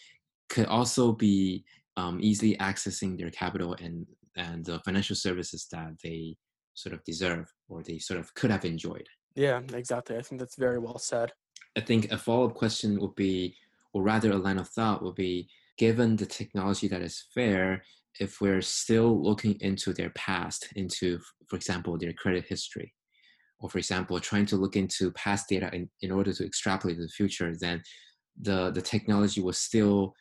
[0.49, 1.65] could also be
[1.97, 6.37] um, easily accessing their capital and and the financial services that they
[6.75, 9.07] sort of deserve or they sort of could have enjoyed.
[9.35, 10.17] Yeah, exactly.
[10.17, 11.33] I think that's very well said.
[11.77, 13.55] I think a follow up question would be,
[13.97, 17.83] or rather a line of thought would be, given the technology that is fair,
[18.21, 21.19] if we're still looking into their past, into,
[21.49, 22.93] for example, their credit history,
[23.59, 27.09] or for example, trying to look into past data in, in order to extrapolate the
[27.09, 27.83] future, then
[28.39, 30.13] the, the technology will still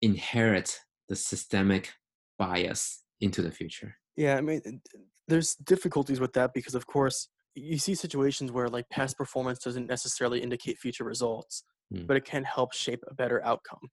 [0.00, 0.78] inherit
[1.10, 1.92] the systemic
[2.38, 3.94] bias into the future.
[4.16, 4.80] Yeah, I mean,
[5.28, 9.86] there's difficulties with that because, of course, you see situations where like past performance doesn't
[9.86, 12.06] necessarily indicate future results, Mm.
[12.06, 13.90] but it can help shape a better outcome.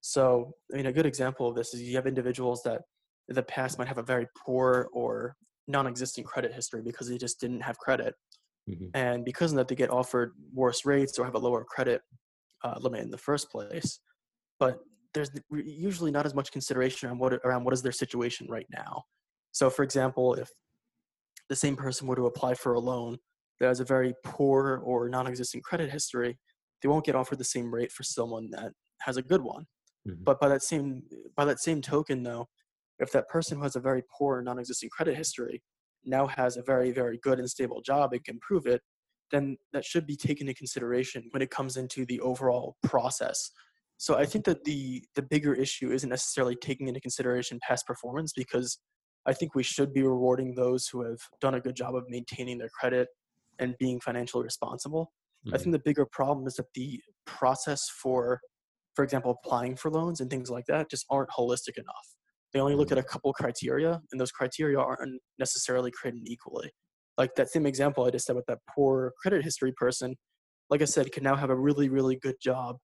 [0.00, 2.82] So, I mean, a good example of this is you have individuals that
[3.28, 5.36] in the past might have a very poor or
[5.68, 8.14] non-existent credit history because they just didn't have credit,
[8.68, 8.90] Mhm.
[8.94, 12.02] and because of that, they get offered worse rates or have a lower credit
[12.64, 14.00] uh, limit in the first place.
[14.58, 14.80] But
[15.12, 19.04] there's usually not as much consideration around what around what is their situation right now.
[19.52, 20.50] So, for example, if
[21.48, 23.18] the same person were to apply for a loan
[23.60, 26.38] that has a very poor or non-existent credit history,
[26.82, 29.66] they won't get offered the same rate for someone that has a good one.
[30.06, 30.24] Mhm.
[30.24, 31.02] But by that same
[31.36, 32.48] by that same token, though,
[32.98, 35.62] if that person who has a very poor non-existent credit history
[36.04, 38.82] now has a very very good and stable job and can prove it,
[39.32, 43.50] then that should be taken into consideration when it comes into the overall process.
[43.98, 48.32] So I think that the the bigger issue isn't necessarily taking into consideration past performance
[48.32, 48.78] because
[49.26, 52.58] I think we should be rewarding those who have done a good job of maintaining
[52.58, 53.08] their credit
[53.58, 55.12] and being financially responsible.
[55.54, 55.60] I Mhm.
[55.60, 58.40] think the bigger problem is that the process for,
[58.94, 62.14] for example, applying for loans and things like that just aren't holistic enough.
[62.52, 66.70] They only look at a couple criteria, and those criteria aren't necessarily created equally.
[67.18, 70.16] Like that same example I just said with that poor credit history person,
[70.70, 72.76] like I said, can now have a really, really good job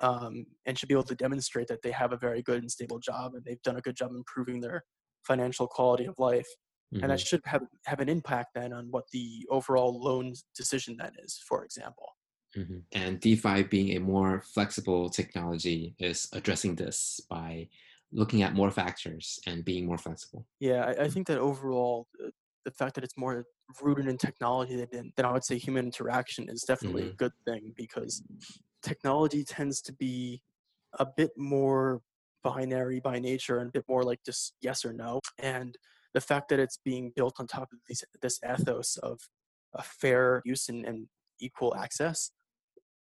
[0.00, 2.98] um, and should be able to demonstrate that they have a very good and stable
[2.98, 4.84] job and they've done a good job improving their
[5.26, 6.48] financial quality of life
[6.92, 7.26] and that Mhm.
[7.26, 11.64] should have have an impact then on what the overall loan decision then is for
[11.64, 12.16] example
[12.56, 12.84] Mhm.
[12.92, 17.68] And DeFi being a more flexible technology is addressing this by
[18.12, 20.46] looking at more factors and being more flexible.
[20.58, 22.30] yeah i, I think that overall uh,
[22.64, 23.44] the fact that it's more
[23.80, 27.72] rooted in technology than, than i would say human interaction is definitely a good thing
[27.76, 28.22] because
[28.82, 30.42] technology tends to be
[30.94, 32.02] a bit more
[32.42, 35.76] binary by nature and a bit more like just yes or no and
[36.14, 39.20] the fact that it's being built on top of these, this ethos of
[39.74, 41.06] a fair use and, and
[41.40, 42.30] equal access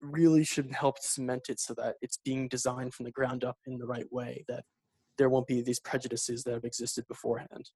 [0.01, 3.79] really should help cement it so that it's being designed from the ground up in
[3.79, 4.65] the right way that
[5.19, 7.71] there won't be these prejudices that have existed beforehand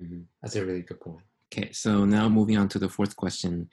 [0.00, 0.24] Mhm.
[0.40, 1.20] That's a really good point.
[1.52, 3.68] Okay, so now moving on to the fourth question.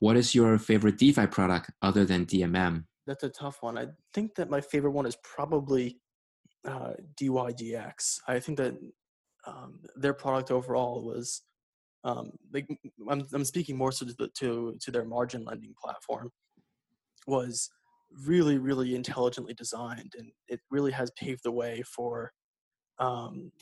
[0.00, 2.86] What is your favorite DeFi product other than DMM?
[3.06, 5.98] that's a tough one i think that my favorite one is probably
[6.66, 8.74] uh, dYdX i think that
[9.46, 11.42] um, their product overall was
[12.04, 12.66] um, like
[13.10, 16.30] I'm, I'm speaking more so to, the, to to their margin lending platform
[17.26, 17.68] was
[18.26, 22.32] really really intelligently designed and it really has paved the way for
[22.98, 23.52] um,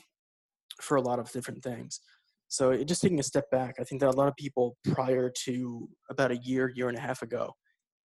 [0.81, 1.99] for a lot of different things.
[2.47, 5.31] So it, just taking a step back i think that a lot of people prior
[5.45, 7.53] to about a year year and a half ago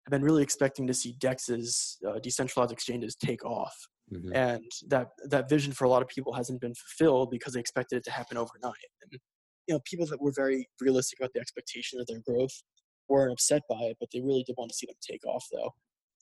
[0.04, 3.74] have been really expecting to see dex's uh, decentralized exchanges take off
[4.12, 4.34] Mhm.
[4.34, 7.96] and that that vision for a lot of people hasn't been fulfilled because they expected
[7.96, 9.12] it to happen overnight and
[9.66, 12.62] you know people that were very realistic about the expectation of their growth
[13.08, 15.70] weren't upset by it but they really did want to see them take off though.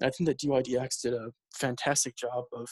[0.01, 2.69] And i think that dYdX did a fantastic job of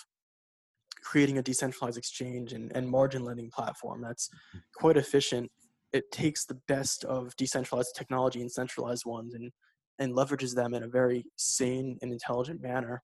[1.02, 4.28] creating a decentralized exchange and, and margin lending platform that's
[4.76, 5.50] quite efficient.
[5.92, 9.50] It takes the best of decentralized technology and centralized ones and
[9.98, 13.02] and leverages them in a very sane and intelligent manner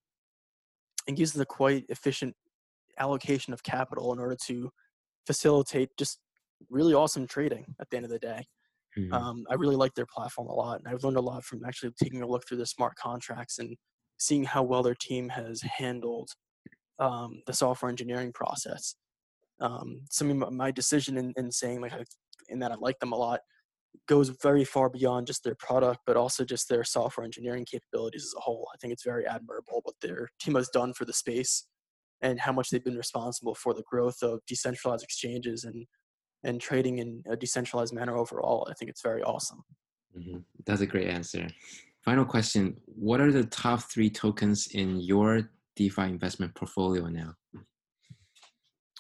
[1.07, 2.35] and gives a quite efficient
[2.99, 4.71] allocation of capital in order to
[5.27, 6.21] facilitate just
[6.71, 8.47] really awesome trading at the end of the day.
[8.97, 9.13] Mhm.
[9.13, 11.93] Um, I really like their platform a lot, and I've learned a lot from actually
[12.03, 13.77] taking a look through the smart contracts and
[14.19, 16.31] seeing how well their team has handled
[16.99, 18.97] um, the software engineering process.
[19.61, 22.05] Um, some of my- my decision in, in saying like I-
[22.49, 23.41] in that I like them a lot
[24.09, 28.35] goes very far beyond just their product, but also just their software engineering capabilities as
[28.37, 28.69] a whole.
[28.75, 31.67] I think it's very admirable what their team has done for the space
[32.21, 35.87] and how much they've been responsible for the growth of decentralized exchanges and
[36.45, 38.69] and trading in a decentralized manner overall.
[38.71, 39.65] I think it's very awesome.
[40.17, 40.45] Mhm.
[40.65, 41.49] That's a great answer.
[42.05, 47.35] Final question What are the top three tokens in your DeFi investment portfolio now?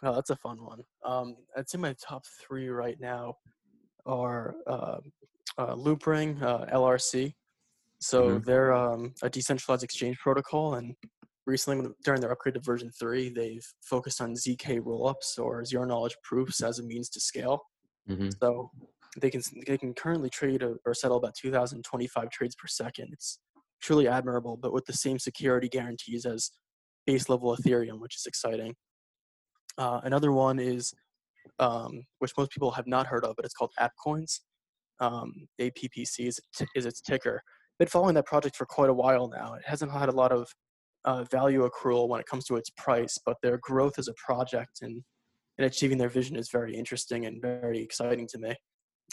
[0.02, 0.82] Oh, that's a fun one.
[1.04, 3.36] Um, I'd say my top three right now
[4.06, 4.98] are uh,
[5.58, 7.34] uh, Loopring, uh, LRC.
[8.00, 8.44] So Mhm.
[8.44, 10.94] they're um, a decentralized exchange protocol, and
[11.46, 16.16] recently during their upgrade to version three, they've focused on ZK rollups or zero knowledge
[16.22, 17.62] proofs as a means to scale.
[18.06, 18.70] hmm So
[19.20, 23.08] they can they can currently trade or or settle about 2,025 trades per second.
[23.12, 23.38] It's
[23.80, 26.50] truly admirable, but with the same security guarantees as
[27.06, 28.74] base level Ethereum, which is exciting.
[29.78, 30.92] Uh, another one is
[31.58, 34.40] um, which most people have not heard of, but it's called AppCoins.
[35.00, 36.40] Um, APPC is,
[36.74, 37.42] is its ticker.
[37.78, 39.54] Been following that project for quite a while now.
[39.54, 40.48] It hasn't had a lot of
[41.04, 44.78] uh, value accrual when it comes to its price, but their growth as a project
[44.82, 45.02] and
[45.58, 48.54] and achieving their vision is very interesting and very exciting to me.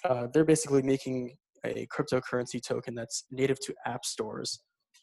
[0.04, 4.62] Uh, they're basically making a cryptocurrency token that's native to app stores.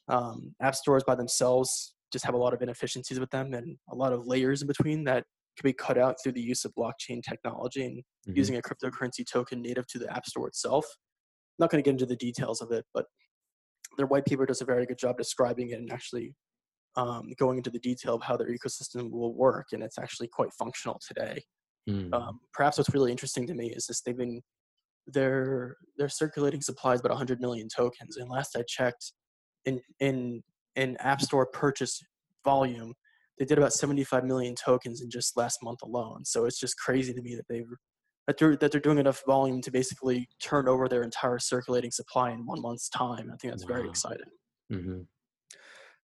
[0.08, 3.94] Um, app stores by themselves just have a lot of inefficiencies with them and a
[3.94, 5.24] lot of layers in between that
[5.60, 8.36] can be cut out through the use of blockchain technology and mm-hmm.
[8.36, 10.84] using a cryptocurrency token native to the app store itself.
[10.86, 13.06] I'm not going to get into the details of it, but
[13.96, 16.34] their white paper does a very good job describing it and actually
[16.96, 20.52] um, going into the detail of how their ecosystem will work, and it's actually quite
[20.58, 21.42] functional today.
[21.88, 22.12] Mm.
[22.12, 24.40] Um, perhaps what's really interesting to me is this: they've been
[25.06, 29.12] their their circulating supply is about 100 million tokens, and last I checked,
[29.66, 30.42] in in
[30.76, 32.00] in App Store purchase
[32.44, 32.94] volume,
[33.40, 36.26] they did about 75 million tokens in just last month alone.
[36.26, 37.66] So it's just crazy to me that they've
[38.26, 42.30] that they're, that they're doing enough volume to basically turn over their entire circulating supply
[42.30, 43.30] in one month's time.
[43.32, 43.76] I think that's wow.
[43.76, 44.26] very exciting.
[44.70, 45.00] Mm-hmm.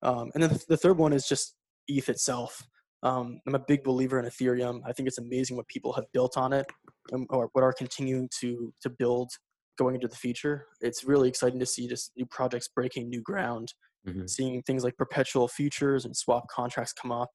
[0.03, 1.55] Um, and then the, the, third one is just
[1.89, 2.67] ETH itself.
[3.03, 4.81] Um, I'm a big believer in Ethereum.
[4.87, 6.67] I think it's amazing what people have built on it,
[7.13, 9.31] and, or what are continuing to to build
[9.79, 10.67] going into the future.
[10.81, 13.75] It's really exciting to see just new projects breaking new ground,
[14.07, 14.27] mm-hmm.
[14.27, 17.31] seeing things like perpetual futures and swap contracts come up,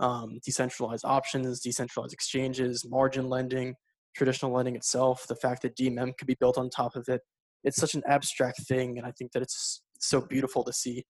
[0.00, 3.74] um, decentralized options, decentralized exchanges, margin lending,
[4.16, 5.26] traditional lending itself.
[5.28, 7.20] The fact that DMM could be built on top of it.
[7.64, 11.04] It's such an abstract thing, and I think that it's so beautiful to see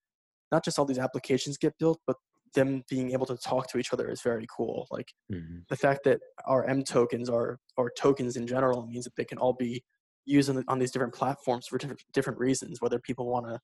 [0.51, 2.17] not just all these applications get built, but
[2.55, 4.87] them being able to talk to each other is very cool.
[4.91, 5.59] Like mm-hmm.
[5.69, 9.39] the fact that our M tokens are or tokens in general means that they can
[9.39, 9.83] all be
[10.25, 12.81] used on, on these different platforms for different different reasons.
[12.81, 13.59] Whether people want to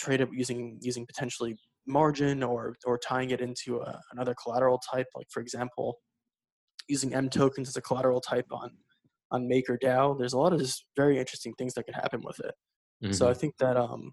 [0.00, 5.06] trade it using using potentially margin or or tying it into a, another collateral type,
[5.14, 5.98] like for example,
[6.88, 8.70] using M tokens as a collateral type on
[9.30, 10.18] on MakerDAO.
[10.18, 12.54] There's a lot of just very interesting things that could happen with it.
[13.02, 13.12] Mm-hmm.
[13.12, 13.40] So I mm-hmm.
[13.40, 14.12] think that um,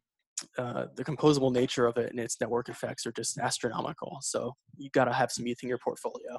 [0.57, 4.19] uh, the composable nature of it and its network effects are just astronomical.
[4.21, 6.37] So you got to have some ETH in your portfolio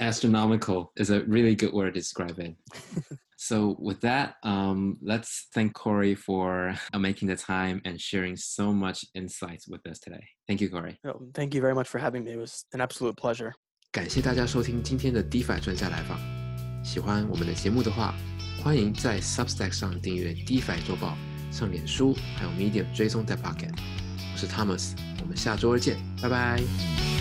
[0.00, 2.56] Astronomical is a really good word to describe it.
[3.36, 8.72] so with that, um, let's thank Corey for uh, making the time and sharing so
[8.72, 10.24] much insights with us today.
[10.48, 10.98] Thank you, Corey.
[11.06, 12.32] Oh, thank you very much for having me.
[12.32, 13.52] It was an absolute pleasure.
[13.92, 16.18] 感谢大家收听今天的 DeFi 专家来访。
[16.84, 18.14] 喜欢我们的节目的话，
[18.62, 21.16] 欢迎在 Substack 上订阅 DeFi 周报。
[21.52, 23.72] 上脸书还有 Medium 追踪在 Pocket，
[24.32, 27.17] 我是 Thomas，我们下周二见，拜拜。